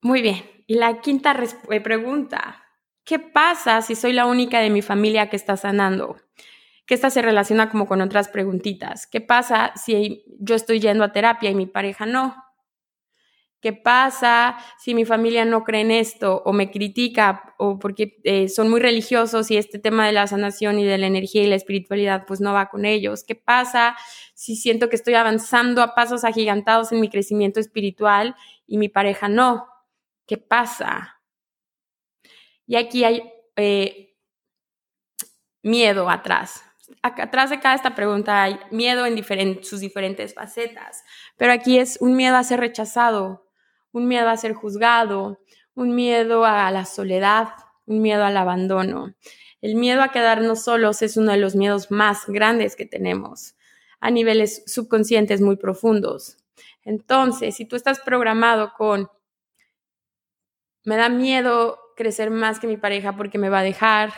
Muy 0.00 0.22
bien. 0.22 0.42
Y 0.66 0.76
la 0.76 1.00
quinta 1.00 1.36
eh, 1.70 1.80
pregunta, 1.80 2.64
¿qué 3.04 3.18
pasa 3.18 3.82
si 3.82 3.94
soy 3.94 4.12
la 4.12 4.26
única 4.26 4.60
de 4.60 4.70
mi 4.70 4.82
familia 4.82 5.28
que 5.28 5.36
está 5.36 5.56
sanando? 5.56 6.16
Que 6.86 6.94
esta 6.94 7.10
se 7.10 7.22
relaciona 7.22 7.70
como 7.70 7.86
con 7.86 8.00
otras 8.00 8.28
preguntitas. 8.28 9.06
¿Qué 9.06 9.20
pasa 9.20 9.72
si 9.76 10.24
yo 10.38 10.54
estoy 10.54 10.80
yendo 10.80 11.04
a 11.04 11.12
terapia 11.12 11.50
y 11.50 11.54
mi 11.54 11.66
pareja 11.66 12.06
no? 12.06 12.36
¿Qué 13.66 13.72
pasa 13.72 14.58
si 14.78 14.94
mi 14.94 15.04
familia 15.04 15.44
no 15.44 15.64
cree 15.64 15.80
en 15.80 15.90
esto 15.90 16.40
o 16.44 16.52
me 16.52 16.70
critica 16.70 17.56
o 17.58 17.80
porque 17.80 18.20
eh, 18.22 18.48
son 18.48 18.70
muy 18.70 18.78
religiosos 18.78 19.50
y 19.50 19.56
este 19.56 19.80
tema 19.80 20.06
de 20.06 20.12
la 20.12 20.28
sanación 20.28 20.78
y 20.78 20.84
de 20.84 20.96
la 20.98 21.08
energía 21.08 21.42
y 21.42 21.48
la 21.48 21.56
espiritualidad 21.56 22.26
pues 22.28 22.40
no 22.40 22.52
va 22.52 22.68
con 22.68 22.84
ellos? 22.84 23.24
¿Qué 23.24 23.34
pasa 23.34 23.96
si 24.34 24.54
siento 24.54 24.88
que 24.88 24.94
estoy 24.94 25.14
avanzando 25.14 25.82
a 25.82 25.96
pasos 25.96 26.22
agigantados 26.22 26.92
en 26.92 27.00
mi 27.00 27.08
crecimiento 27.10 27.58
espiritual 27.58 28.36
y 28.68 28.78
mi 28.78 28.88
pareja 28.88 29.28
no? 29.28 29.66
¿Qué 30.28 30.36
pasa? 30.36 31.20
Y 32.68 32.76
aquí 32.76 33.02
hay 33.02 33.32
eh, 33.56 34.14
miedo 35.64 36.08
atrás. 36.08 36.62
Atrás 37.02 37.50
de 37.50 37.58
cada 37.58 37.74
esta 37.74 37.96
pregunta 37.96 38.44
hay 38.44 38.60
miedo 38.70 39.06
en 39.06 39.64
sus 39.64 39.80
diferentes 39.80 40.34
facetas, 40.34 41.02
pero 41.36 41.52
aquí 41.52 41.80
es 41.80 41.98
un 42.00 42.14
miedo 42.14 42.36
a 42.36 42.44
ser 42.44 42.60
rechazado, 42.60 43.45
un 43.96 44.08
miedo 44.08 44.28
a 44.28 44.36
ser 44.36 44.52
juzgado, 44.52 45.40
un 45.74 45.94
miedo 45.94 46.44
a 46.44 46.70
la 46.70 46.84
soledad, 46.84 47.48
un 47.86 48.02
miedo 48.02 48.24
al 48.24 48.36
abandono. 48.36 49.14
El 49.62 49.74
miedo 49.74 50.02
a 50.02 50.10
quedarnos 50.10 50.64
solos 50.64 51.00
es 51.00 51.16
uno 51.16 51.32
de 51.32 51.38
los 51.38 51.56
miedos 51.56 51.90
más 51.90 52.26
grandes 52.26 52.76
que 52.76 52.84
tenemos 52.84 53.54
a 53.98 54.10
niveles 54.10 54.64
subconscientes 54.66 55.40
muy 55.40 55.56
profundos. 55.56 56.36
Entonces, 56.82 57.56
si 57.56 57.64
tú 57.64 57.74
estás 57.74 57.98
programado 58.00 58.74
con, 58.76 59.08
me 60.84 60.96
da 60.96 61.08
miedo 61.08 61.78
crecer 61.96 62.30
más 62.30 62.60
que 62.60 62.66
mi 62.66 62.76
pareja 62.76 63.16
porque 63.16 63.38
me 63.38 63.48
va 63.48 63.60
a 63.60 63.62
dejar, 63.62 64.12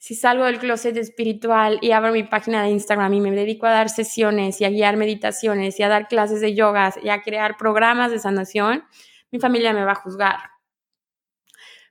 si 0.00 0.16
salgo 0.16 0.44
del 0.44 0.58
closet 0.58 0.96
espiritual 0.96 1.78
y 1.82 1.92
abro 1.92 2.12
mi 2.12 2.24
página 2.24 2.64
de 2.64 2.70
Instagram 2.70 3.14
y 3.14 3.20
me 3.20 3.30
dedico 3.30 3.66
a 3.66 3.70
dar 3.70 3.90
sesiones 3.90 4.60
y 4.60 4.64
a 4.64 4.70
guiar 4.70 4.96
meditaciones 4.96 5.78
y 5.78 5.84
a 5.84 5.88
dar 5.88 6.08
clases 6.08 6.40
de 6.40 6.52
yogas 6.52 6.98
y 7.00 7.10
a 7.10 7.22
crear 7.22 7.56
programas 7.56 8.10
de 8.10 8.18
sanación, 8.18 8.82
mi 9.30 9.40
familia 9.40 9.72
me 9.72 9.84
va 9.84 9.92
a 9.92 10.02
juzgar. 10.02 10.38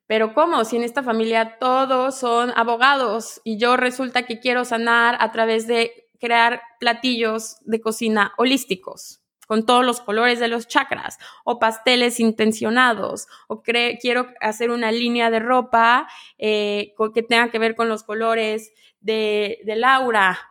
Pero 0.08 0.34
¿cómo? 0.34 0.65
Si 0.65 0.75
en 0.75 0.84
esta 0.84 1.04
familia 1.04 1.58
todos 1.60 2.19
son 2.19 2.52
abogados 2.56 3.41
y 3.43 3.60
yo 3.60 3.78
resulta 3.78 4.23
que 4.23 4.39
quiero 4.39 4.65
sanar 4.65 5.15
a 5.19 5.32
través 5.32 5.67
de 5.67 6.10
crear 6.19 6.62
platillos 6.80 7.57
de 7.61 7.80
cocina 7.80 8.34
holísticos 8.38 9.22
con 9.47 9.66
todos 9.66 9.86
los 9.86 10.01
colores 10.01 10.39
de 10.39 10.47
los 10.47 10.68
chakras 10.68 11.18
o 11.43 11.59
pasteles 11.59 12.20
intencionados 12.20 13.28
o 13.47 13.61
quiero 13.63 14.28
hacer 14.41 14.70
una 14.70 14.91
línea 14.91 15.32
de 15.32 15.39
ropa 15.39 16.07
eh, 16.38 16.93
que 17.13 17.24
tenga 17.24 17.49
que 17.49 17.59
ver 17.59 17.76
con 17.76 17.89
los 17.89 18.03
colores 18.03 18.72
de, 18.99 19.59
de 19.63 19.76
Laura 19.76 20.49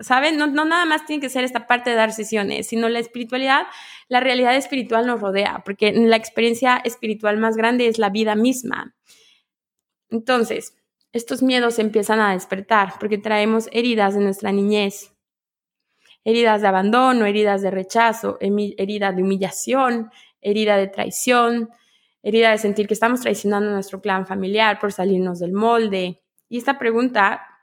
¿saben? 0.00 0.36
No, 0.36 0.46
no, 0.46 0.64
nada 0.64 0.84
más 0.84 1.06
tiene 1.06 1.20
que 1.20 1.28
ser 1.28 1.44
esta 1.44 1.66
parte 1.66 1.90
de 1.90 1.96
dar 1.96 2.12
sesiones, 2.12 2.66
sino 2.66 2.88
la 2.88 2.98
espiritualidad, 2.98 3.66
la 4.08 4.20
realidad 4.20 4.56
espiritual 4.56 5.06
nos 5.06 5.20
rodea, 5.20 5.62
porque 5.64 5.92
la 5.92 6.16
experiencia 6.16 6.80
espiritual 6.84 7.38
más 7.38 7.56
grande 7.56 7.86
es 7.86 7.98
la 7.98 8.10
vida 8.10 8.34
misma. 8.34 8.94
Entonces, 10.10 10.76
estos 11.12 11.42
miedos 11.42 11.78
empiezan 11.78 12.20
a 12.20 12.32
despertar 12.32 12.94
porque 12.98 13.18
traemos 13.18 13.68
heridas 13.72 14.14
de 14.14 14.20
nuestra 14.20 14.52
niñez, 14.52 15.12
heridas 16.24 16.62
de 16.62 16.68
abandono, 16.68 17.26
heridas 17.26 17.62
de 17.62 17.70
rechazo, 17.70 18.38
herida 18.40 19.12
de 19.12 19.22
humillación, 19.22 20.10
herida 20.40 20.76
de 20.76 20.88
traición, 20.88 21.70
herida 22.22 22.50
de 22.50 22.58
sentir 22.58 22.88
que 22.88 22.94
estamos 22.94 23.20
traicionando 23.20 23.70
a 23.70 23.74
nuestro 23.74 24.00
clan 24.00 24.26
familiar 24.26 24.78
por 24.80 24.92
salirnos 24.92 25.38
del 25.38 25.52
molde. 25.52 26.22
Y 26.48 26.58
esta 26.58 26.78
pregunta 26.78 27.53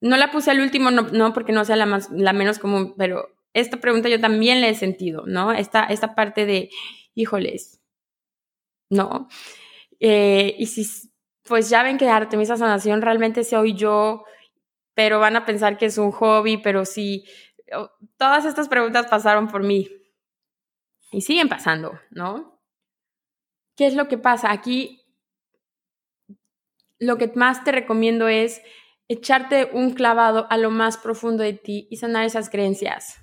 no 0.00 0.16
la 0.16 0.30
puse 0.30 0.50
al 0.50 0.60
último, 0.60 0.90
no, 0.90 1.32
porque 1.32 1.52
no 1.52 1.64
sea 1.64 1.76
la, 1.76 1.86
más, 1.86 2.10
la 2.10 2.32
menos 2.32 2.58
común, 2.58 2.94
pero 2.96 3.34
esta 3.52 3.78
pregunta 3.78 4.08
yo 4.08 4.20
también 4.20 4.60
la 4.60 4.68
he 4.68 4.74
sentido, 4.74 5.24
¿no? 5.26 5.52
Esta, 5.52 5.84
esta 5.84 6.14
parte 6.14 6.46
de, 6.46 6.70
híjoles, 7.14 7.80
¿no? 8.90 9.28
Eh, 10.00 10.54
y 10.58 10.66
si, 10.66 11.10
pues 11.42 11.68
ya 11.68 11.82
ven 11.82 11.98
que 11.98 12.08
Artemisa 12.08 12.56
Sanación 12.56 13.02
realmente 13.02 13.42
soy 13.42 13.74
yo, 13.74 14.24
pero 14.94 15.18
van 15.18 15.36
a 15.36 15.44
pensar 15.44 15.78
que 15.78 15.86
es 15.86 15.98
un 15.98 16.12
hobby, 16.12 16.58
pero 16.58 16.84
sí, 16.84 17.24
todas 18.16 18.44
estas 18.44 18.68
preguntas 18.68 19.06
pasaron 19.06 19.48
por 19.48 19.62
mí 19.62 19.88
y 21.10 21.22
siguen 21.22 21.48
pasando, 21.48 21.98
¿no? 22.10 22.60
¿Qué 23.76 23.86
es 23.86 23.94
lo 23.94 24.08
que 24.08 24.18
pasa? 24.18 24.50
Aquí 24.50 25.04
lo 26.98 27.16
que 27.16 27.30
más 27.34 27.64
te 27.64 27.72
recomiendo 27.72 28.28
es 28.28 28.60
echarte 29.08 29.70
un 29.72 29.92
clavado 29.92 30.46
a 30.50 30.56
lo 30.56 30.70
más 30.70 30.98
profundo 30.98 31.42
de 31.42 31.54
ti 31.54 31.88
y 31.90 31.96
sanar 31.96 32.24
esas 32.24 32.50
creencias. 32.50 33.16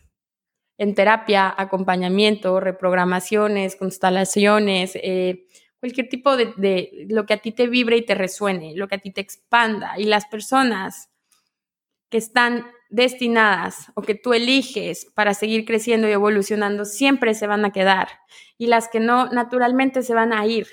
En 0.77 0.93
terapia, 0.93 1.53
acompañamiento, 1.55 2.59
reprogramaciones, 2.59 3.75
constelaciones, 3.75 4.95
eh, 4.95 5.45
cualquier 5.79 6.09
tipo 6.09 6.36
de, 6.36 6.53
de, 6.57 7.05
lo 7.09 7.25
que 7.25 7.36
a 7.36 7.38
ti 7.38 7.51
te 7.51 7.67
vibre 7.67 7.97
y 7.97 8.05
te 8.05 8.15
resuene, 8.15 8.75
lo 8.75 8.88
que 8.88 8.95
a 8.95 8.99
ti 8.99 9.11
te 9.11 9.21
expanda. 9.21 9.93
Y 9.97 10.05
las 10.05 10.25
personas 10.25 11.09
que 12.09 12.17
están 12.17 12.65
destinadas 12.89 13.91
o 13.95 14.01
que 14.01 14.15
tú 14.15 14.33
eliges 14.33 15.05
para 15.15 15.33
seguir 15.33 15.65
creciendo 15.65 16.07
y 16.07 16.11
evolucionando 16.11 16.86
siempre 16.86 17.33
se 17.33 17.47
van 17.47 17.65
a 17.65 17.71
quedar. 17.71 18.07
Y 18.57 18.67
las 18.67 18.88
que 18.89 18.99
no, 18.99 19.27
naturalmente 19.29 20.01
se 20.03 20.13
van 20.13 20.33
a 20.33 20.45
ir. 20.45 20.67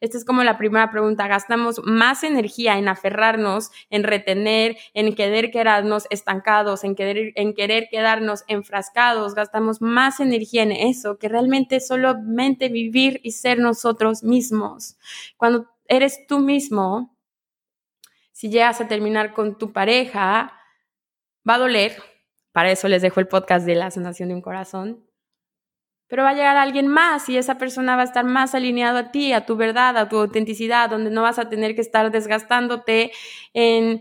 Esta 0.00 0.18
es 0.18 0.24
como 0.24 0.42
la 0.44 0.58
primera 0.58 0.90
pregunta. 0.90 1.26
Gastamos 1.26 1.80
más 1.84 2.24
energía 2.24 2.78
en 2.78 2.88
aferrarnos, 2.88 3.70
en 3.90 4.04
retener, 4.04 4.76
en 4.92 5.14
querer 5.14 5.50
quedarnos 5.50 6.06
estancados, 6.10 6.84
en 6.84 6.94
querer, 6.94 7.32
en 7.36 7.54
querer 7.54 7.88
quedarnos 7.90 8.44
enfrascados. 8.48 9.34
Gastamos 9.34 9.80
más 9.80 10.20
energía 10.20 10.62
en 10.62 10.72
eso 10.72 11.18
que 11.18 11.28
realmente 11.28 11.80
solamente 11.80 12.68
vivir 12.68 13.20
y 13.22 13.32
ser 13.32 13.58
nosotros 13.58 14.22
mismos. 14.22 14.96
Cuando 15.36 15.68
eres 15.86 16.26
tú 16.26 16.38
mismo, 16.38 17.16
si 18.32 18.50
llegas 18.50 18.80
a 18.80 18.88
terminar 18.88 19.32
con 19.32 19.58
tu 19.58 19.72
pareja, 19.72 20.52
va 21.48 21.54
a 21.54 21.58
doler. 21.58 22.02
Para 22.52 22.70
eso 22.70 22.88
les 22.88 23.02
dejo 23.02 23.20
el 23.20 23.28
podcast 23.28 23.66
de 23.66 23.74
la 23.74 23.90
sanación 23.90 24.28
de 24.28 24.34
un 24.34 24.42
corazón 24.42 25.04
pero 26.14 26.22
va 26.22 26.30
a 26.30 26.34
llegar 26.34 26.56
alguien 26.56 26.86
más 26.86 27.28
y 27.28 27.36
esa 27.36 27.58
persona 27.58 27.96
va 27.96 28.02
a 28.02 28.04
estar 28.04 28.24
más 28.24 28.54
alineado 28.54 28.98
a 28.98 29.10
ti, 29.10 29.32
a 29.32 29.46
tu 29.46 29.56
verdad, 29.56 29.96
a 29.96 30.08
tu 30.08 30.16
autenticidad, 30.16 30.88
donde 30.88 31.10
no 31.10 31.22
vas 31.22 31.40
a 31.40 31.48
tener 31.48 31.74
que 31.74 31.80
estar 31.80 32.12
desgastándote 32.12 33.10
en, 33.52 34.00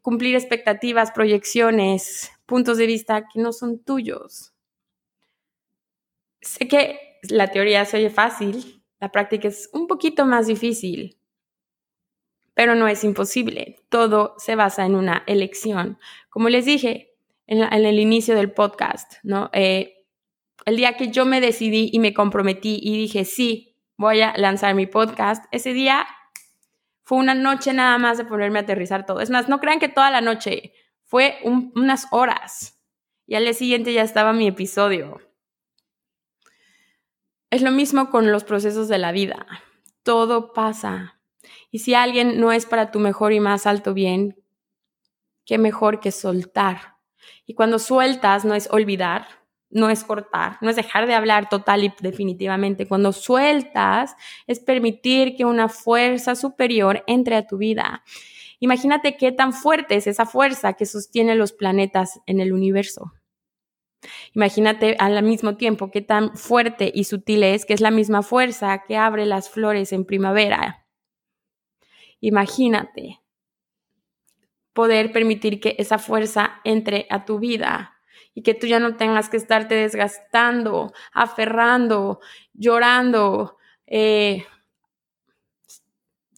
cumplir 0.00 0.34
expectativas, 0.36 1.10
proyecciones, 1.10 2.32
puntos 2.46 2.78
de 2.78 2.86
vista 2.86 3.28
que 3.30 3.42
no 3.42 3.52
son 3.52 3.78
tuyos. 3.78 4.54
Sé 6.40 6.66
que 6.66 7.18
la 7.24 7.48
teoría 7.48 7.84
se 7.84 7.98
oye 7.98 8.08
fácil, 8.08 8.82
la 8.98 9.12
práctica 9.12 9.48
es 9.48 9.68
un 9.74 9.86
poquito 9.88 10.24
más 10.24 10.46
difícil, 10.46 11.18
pero 12.54 12.74
no 12.74 12.88
es 12.88 13.04
imposible. 13.04 13.76
Todo 13.90 14.34
se 14.38 14.56
basa 14.56 14.86
en 14.86 14.94
una 14.94 15.24
elección. 15.26 15.98
Como 16.30 16.48
les 16.48 16.64
dije 16.64 17.12
en, 17.46 17.60
el 17.60 18.00
inicio 18.00 18.34
del 18.34 18.50
podcast, 18.50 19.16
¿no? 19.22 19.50
Eh, 19.52 19.98
el 20.64 20.76
día 20.76 20.96
que 20.96 21.08
yo 21.08 21.24
me 21.24 21.40
decidí 21.40 21.90
y 21.92 21.98
me 21.98 22.14
comprometí 22.14 22.78
y 22.82 22.96
dije, 22.96 23.24
sí, 23.24 23.76
voy 23.96 24.20
a 24.20 24.34
lanzar 24.36 24.74
mi 24.74 24.86
podcast, 24.86 25.44
ese 25.50 25.72
día 25.72 26.06
fue 27.04 27.18
una 27.18 27.34
noche 27.34 27.72
nada 27.72 27.98
más 27.98 28.18
de 28.18 28.24
ponerme 28.24 28.60
a 28.60 28.62
aterrizar 28.62 29.06
todo. 29.06 29.20
Es 29.20 29.30
más, 29.30 29.48
no 29.48 29.60
crean 29.60 29.80
que 29.80 29.88
toda 29.88 30.10
la 30.10 30.20
noche, 30.20 30.72
fue 31.04 31.38
unas 31.44 32.06
horas. 32.10 32.80
Y 33.26 33.34
al 33.34 33.44
día 33.44 33.54
siguiente 33.54 33.92
ya 33.92 34.02
estaba 34.02 34.32
mi 34.32 34.46
episodio. 34.48 35.20
Es 37.50 37.60
lo 37.60 37.70
mismo 37.70 38.08
con 38.08 38.32
los 38.32 38.44
procesos 38.44 38.88
de 38.88 38.98
la 38.98 39.12
vida. 39.12 39.46
Todo 40.02 40.52
pasa. 40.52 41.20
Y 41.70 41.80
si 41.80 41.94
alguien 41.94 42.40
no 42.40 42.50
es 42.50 42.66
para 42.66 42.90
tu 42.90 42.98
mejor 42.98 43.32
y 43.32 43.40
más 43.40 43.66
alto 43.66 43.92
bien, 43.92 44.42
qué 45.44 45.58
mejor 45.58 46.00
que 46.00 46.12
soltar. 46.12 46.96
Y 47.44 47.54
cuando 47.54 47.78
sueltas 47.78 48.44
no 48.44 48.54
es 48.54 48.68
olvidar, 48.70 49.41
no 49.72 49.90
es 49.90 50.04
cortar, 50.04 50.58
no 50.60 50.70
es 50.70 50.76
dejar 50.76 51.06
de 51.06 51.14
hablar 51.14 51.48
total 51.48 51.84
y 51.84 51.92
definitivamente. 52.00 52.86
Cuando 52.86 53.12
sueltas, 53.12 54.14
es 54.46 54.60
permitir 54.60 55.34
que 55.34 55.44
una 55.44 55.68
fuerza 55.68 56.34
superior 56.34 57.02
entre 57.06 57.36
a 57.36 57.46
tu 57.46 57.56
vida. 57.56 58.04
Imagínate 58.60 59.16
qué 59.16 59.32
tan 59.32 59.52
fuerte 59.52 59.96
es 59.96 60.06
esa 60.06 60.26
fuerza 60.26 60.74
que 60.74 60.86
sostiene 60.86 61.34
los 61.34 61.52
planetas 61.52 62.20
en 62.26 62.40
el 62.40 62.52
universo. 62.52 63.12
Imagínate 64.34 64.96
al 64.98 65.22
mismo 65.22 65.56
tiempo 65.56 65.90
qué 65.90 66.00
tan 66.00 66.36
fuerte 66.36 66.90
y 66.94 67.04
sutil 67.04 67.42
es, 67.42 67.64
que 67.64 67.74
es 67.74 67.80
la 67.80 67.90
misma 67.90 68.22
fuerza 68.22 68.82
que 68.86 68.96
abre 68.96 69.26
las 69.26 69.50
flores 69.50 69.92
en 69.92 70.04
primavera. 70.04 70.86
Imagínate 72.20 73.20
poder 74.72 75.12
permitir 75.12 75.60
que 75.60 75.76
esa 75.78 75.98
fuerza 75.98 76.60
entre 76.64 77.06
a 77.10 77.24
tu 77.24 77.38
vida 77.38 77.92
y 78.34 78.42
que 78.42 78.54
tú 78.54 78.66
ya 78.66 78.78
no 78.78 78.96
tengas 78.96 79.28
que 79.28 79.36
estarte 79.36 79.74
desgastando, 79.74 80.92
aferrando, 81.12 82.20
llorando, 82.54 83.56
eh, 83.86 84.46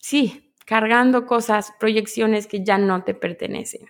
sí, 0.00 0.52
cargando 0.66 1.26
cosas, 1.26 1.72
proyecciones 1.78 2.46
que 2.46 2.64
ya 2.64 2.78
no 2.78 3.04
te 3.04 3.14
pertenecen. 3.14 3.88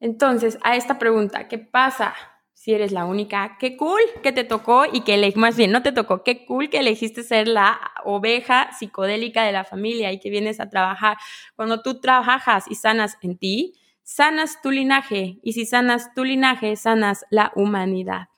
Entonces, 0.00 0.58
a 0.62 0.76
esta 0.76 0.98
pregunta, 0.98 1.46
¿qué 1.48 1.58
pasa 1.58 2.14
si 2.54 2.72
eres 2.74 2.92
la 2.92 3.04
única? 3.04 3.56
Qué 3.60 3.76
cool 3.76 4.00
que 4.22 4.32
te 4.32 4.42
tocó 4.44 4.84
y 4.90 5.02
que 5.02 5.14
elegiste, 5.14 5.40
más 5.40 5.56
bien, 5.56 5.70
no 5.70 5.82
te 5.82 5.92
tocó, 5.92 6.24
qué 6.24 6.44
cool 6.44 6.70
que 6.70 6.78
elegiste 6.78 7.22
ser 7.22 7.46
la 7.46 7.78
oveja 8.04 8.72
psicodélica 8.72 9.44
de 9.44 9.52
la 9.52 9.64
familia 9.64 10.10
y 10.10 10.18
que 10.18 10.30
vienes 10.30 10.58
a 10.60 10.68
trabajar. 10.68 11.18
Cuando 11.54 11.82
tú 11.82 12.00
trabajas 12.00 12.64
y 12.68 12.74
sanas 12.74 13.16
en 13.22 13.38
ti, 13.38 13.74
sanas 14.02 14.60
tu 14.62 14.70
linaje 14.70 15.38
y 15.42 15.52
si 15.52 15.66
sanas 15.66 16.14
tu 16.14 16.24
linaje, 16.24 16.76
sanas 16.76 17.24
la 17.30 17.52
humanidad. 17.54 18.28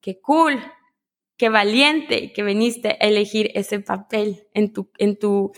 Qué 0.00 0.20
cool, 0.20 0.60
qué 1.36 1.48
valiente 1.48 2.32
que 2.32 2.42
viniste 2.42 2.90
a 3.00 3.06
elegir 3.06 3.50
ese 3.54 3.80
papel 3.80 4.46
en 4.54 4.72
tu, 4.72 5.52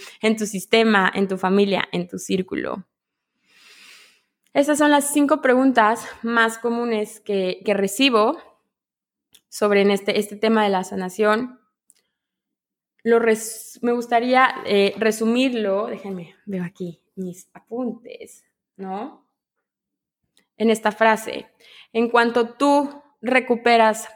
sistema, 0.46 1.10
en 1.14 1.28
tu 1.28 1.38
familia, 1.38 1.88
en 1.92 2.08
tu 2.08 2.18
círculo. 2.18 2.86
Estas 4.54 4.78
son 4.78 4.90
las 4.90 5.12
cinco 5.12 5.40
preguntas 5.40 6.08
más 6.22 6.58
comunes 6.58 7.20
que, 7.20 7.62
recibo 7.66 8.38
sobre 9.48 9.82
este, 9.92 10.18
este 10.18 10.36
tema 10.36 10.64
de 10.64 10.70
la 10.70 10.84
sanación. 10.84 11.60
Me 13.04 13.92
gustaría 13.92 14.48
eh, 14.66 14.94
resumirlo, 14.98 15.86
déjenme, 15.86 16.34
veo 16.44 16.64
aquí 16.64 17.00
mis 17.14 17.48
apuntes, 17.54 18.44
¿no? 18.76 19.27
En 20.58 20.70
esta 20.70 20.92
frase. 20.92 21.46
En 21.92 22.10
cuanto 22.10 22.54
tú 22.54 23.02
recuperas 23.22 24.08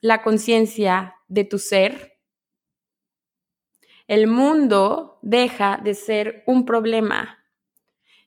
la 0.00 0.22
conciencia 0.22 1.16
de 1.28 1.44
tu 1.44 1.58
ser, 1.58 2.18
el 4.06 4.26
mundo 4.26 5.18
deja 5.20 5.78
de 5.82 5.92
ser 5.94 6.42
un 6.46 6.64
problema. 6.64 7.44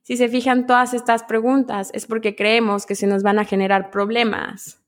Si 0.04 0.16
se 0.16 0.30
fijan 0.30 0.68
todas 0.68 0.94
estas 0.94 1.24
preguntas 1.24 1.90
es 1.94 2.06
porque 2.06 2.36
creemos 2.36 2.86
que 2.86 2.96
se 2.96 3.08
nos 3.08 3.24
van 3.24 3.40
a 3.40 3.46
generar 3.46 3.90
problemas. 3.90 4.84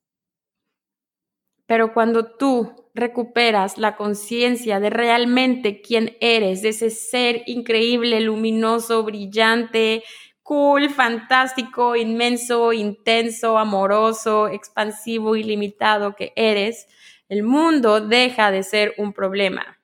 Pero 1.66 1.94
cuando 1.94 2.36
tú 2.36 2.90
recuperas 2.94 3.78
la 3.78 3.96
conciencia 3.96 4.80
de 4.80 4.90
realmente 4.90 5.82
quién 5.82 6.18
eres, 6.20 6.62
de 6.62 6.70
ese 6.70 6.90
ser 6.90 7.42
increíble, 7.48 8.22
luminoso, 8.22 9.04
brillante, 9.04 10.04
cool, 10.44 10.90
fantástico, 10.90 11.96
inmenso, 11.96 12.74
intenso, 12.74 13.58
amoroso, 13.58 14.50
expansivo, 14.50 15.36
ilimitado 15.36 16.16
que 16.16 16.34
eres, 16.36 16.88
el 17.30 17.44
mundo 17.44 18.02
deja 18.02 18.52
de 18.52 18.64
ser 18.64 18.94
un 18.98 19.14
problema. 19.14 19.80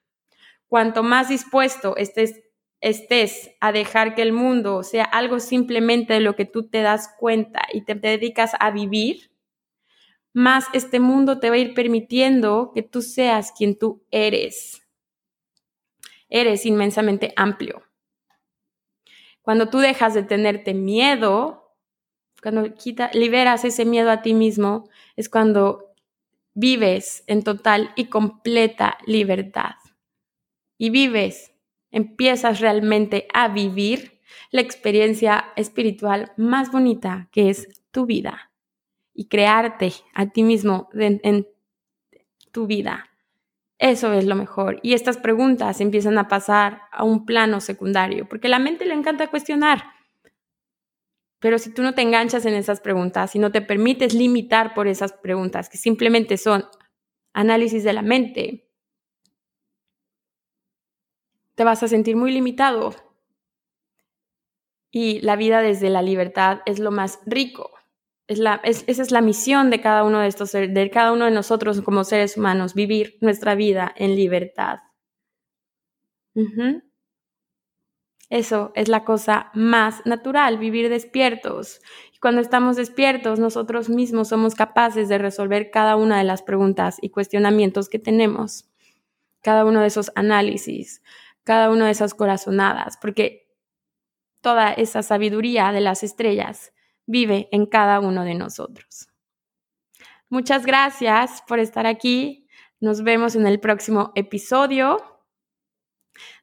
Cuanto 0.68 1.02
más 1.02 1.30
dispuesto 1.30 1.96
estés, 1.98 2.44
estés 2.82 3.52
a 3.60 3.72
dejar 3.72 4.14
que 4.14 4.22
el 4.22 4.34
mundo 4.34 4.84
sea 4.84 5.06
algo 5.06 5.40
simplemente 5.40 6.14
de 6.14 6.20
lo 6.20 6.36
que 6.36 6.46
tú 6.46 6.70
te 6.70 6.82
das 6.82 7.10
cuenta 7.18 7.66
y 7.74 7.82
te 7.82 7.96
dedicas 7.96 8.52
a 8.60 8.70
vivir, 8.70 9.32
más 10.34 10.66
este 10.74 11.00
mundo 11.00 11.40
te 11.40 11.50
va 11.50 11.56
a 11.56 11.60
ir 11.60 11.74
permitiendo 11.74 12.72
que 12.74 12.84
tú 12.84 13.02
seas 13.02 13.52
quien 13.52 13.78
tú 13.78 14.04
eres. 14.12 14.84
Eres 16.30 16.66
inmensamente 16.68 17.34
amplio. 17.36 17.89
Cuando 19.42 19.70
tú 19.70 19.80
dejas 19.80 20.14
de 20.14 20.24
tenerte 20.24 20.74
miedo, 20.74 21.76
cuando 22.42 22.74
liberas 23.14 23.66
ese 23.66 23.86
miedo 23.86 24.12
a 24.12 24.22
ti 24.22 24.34
mismo, 24.34 24.90
es 25.16 25.30
cuando 25.30 25.94
vives 26.54 27.24
en 27.28 27.44
total 27.44 27.92
y 27.96 28.06
completa 28.06 28.98
libertad. 29.06 29.76
Y 30.78 30.90
vives, 30.90 31.54
empiezas 31.92 32.60
realmente 32.60 33.28
a 33.34 33.48
vivir 33.48 34.20
la 34.52 34.62
experiencia 34.62 35.52
espiritual 35.56 36.32
más 36.38 36.72
bonita 36.72 37.30
que 37.32 37.50
es 37.50 37.82
tu 37.92 38.06
vida 38.06 38.52
y 39.14 39.28
crearte 39.28 39.92
a 40.14 40.28
ti 40.28 40.44
mismo 40.44 40.90
en 40.94 41.48
tu 42.52 42.68
vida 42.68 43.09
Eso 43.80 44.12
es 44.12 44.26
lo 44.26 44.36
mejor. 44.36 44.80
Y 44.84 44.94
estas 44.94 45.18
preguntas 45.18 45.80
empiezan 45.80 46.18
a 46.18 46.28
pasar 46.28 46.82
a 46.92 47.06
un 47.06 47.26
plano 47.26 47.62
secundario, 47.62 48.28
porque 48.28 48.50
la 48.50 48.60
mente 48.60 48.86
le 48.86 48.94
encanta 48.94 49.30
cuestionar. 49.30 49.84
Pero 51.40 51.58
si 51.58 51.74
tú 51.74 51.82
no 51.82 51.96
te 51.96 52.02
enganchas 52.02 52.46
en 52.46 52.54
esas 52.54 52.82
preguntas 52.82 53.34
y 53.36 53.40
no 53.40 53.54
te 53.54 53.62
permites 53.62 54.14
limitar 54.14 54.74
por 54.74 54.90
esas 54.90 55.14
preguntas, 55.14 55.70
que 55.70 55.78
simplemente 55.78 56.38
son 56.38 56.66
análisis 57.34 57.86
de 57.86 57.94
la 57.94 58.02
mente, 58.02 58.70
te 61.56 61.64
vas 61.64 61.82
a 61.82 61.88
sentir 61.88 62.18
muy 62.18 62.34
limitado. 62.34 62.94
Y 64.92 65.22
la 65.22 65.38
vida 65.38 65.62
desde 65.62 65.90
la 65.90 66.02
libertad 66.02 66.60
es 66.66 66.80
lo 66.80 66.92
más 66.92 67.20
rico. 67.26 67.79
Esa 68.30 68.62
es 68.64 69.12
la 69.12 69.22
misión 69.22 69.72
de 69.72 69.82
cada 69.82 70.04
uno 70.04 70.20
de 70.20 70.28
estos, 70.28 70.52
de 70.52 70.90
cada 70.94 71.12
uno 71.12 71.26
de 71.26 71.32
nosotros 71.32 71.82
como 71.82 72.04
seres 72.04 72.38
humanos, 72.38 72.76
vivir 72.76 73.18
nuestra 73.22 73.56
vida 73.56 73.92
en 73.98 74.16
libertad. 74.16 74.80
Eso 78.30 78.72
es 78.76 78.88
la 78.88 79.04
cosa 79.04 79.50
más 79.56 80.06
natural, 80.06 80.60
vivir 80.60 80.90
despiertos. 80.90 81.82
Y 82.14 82.20
cuando 82.20 82.42
estamos 82.42 82.76
despiertos, 82.76 83.40
nosotros 83.40 83.90
mismos 83.90 84.28
somos 84.28 84.54
capaces 84.54 85.10
de 85.10 85.18
resolver 85.18 85.72
cada 85.72 85.96
una 85.96 86.20
de 86.20 86.24
las 86.24 86.44
preguntas 86.44 86.98
y 87.02 87.10
cuestionamientos 87.10 87.90
que 87.90 87.98
tenemos, 87.98 88.70
cada 89.42 89.66
uno 89.66 89.82
de 89.82 89.88
esos 89.88 90.12
análisis, 90.14 91.02
cada 91.44 91.72
una 91.72 91.88
de 91.88 91.92
esas 91.94 92.14
corazonadas, 92.14 92.98
porque 93.02 93.48
toda 94.42 94.72
esa 94.72 95.02
sabiduría 95.02 95.72
de 95.72 95.82
las 95.82 96.04
estrellas 96.04 96.72
vive 97.10 97.50
en 97.52 97.66
cada 97.66 98.00
uno 98.00 98.24
de 98.24 98.36
nosotros. 98.36 99.08
Muchas 100.30 100.66
gracias 100.66 101.42
por 101.48 101.58
estar 101.58 101.88
aquí. 101.88 102.48
Nos 102.80 103.04
vemos 103.04 103.36
en 103.36 103.48
el 103.48 103.60
próximo 103.60 104.12
episodio. 104.14 105.24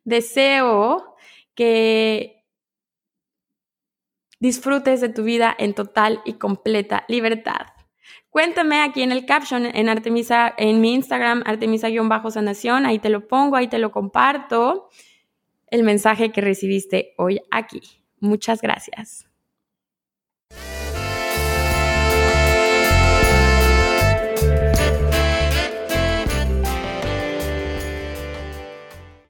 Deseo 0.05 1.14
que 1.55 2.45
disfrutes 4.41 5.01
de 5.01 5.09
tu 5.09 5.23
vida 5.23 5.55
en 5.57 5.73
total 5.73 6.21
y 6.25 6.35
completa 6.35 7.05
libertad. 7.07 7.69
Cuéntame 8.29 8.83
aquí 8.83 9.03
en 9.03 9.12
el 9.12 9.25
caption 9.25 9.67
en 9.67 9.89
Artemisa, 9.89 10.53
en 10.59 10.81
mi 10.81 10.95
Instagram, 10.95 11.45
Artemisa-sanación, 11.47 12.87
ahí 12.87 12.99
te 12.99 13.09
lo 13.09 13.29
pongo, 13.29 13.57
ahí 13.57 13.69
te 13.69 13.79
lo 13.79 13.93
comparto, 13.93 14.91
el 15.69 15.85
mensaje 15.85 16.33
que 16.33 16.41
recibiste 16.41 17.14
hoy 17.17 17.41
aquí. 17.51 17.81
Muchas 18.19 18.61
gracias. 18.61 19.26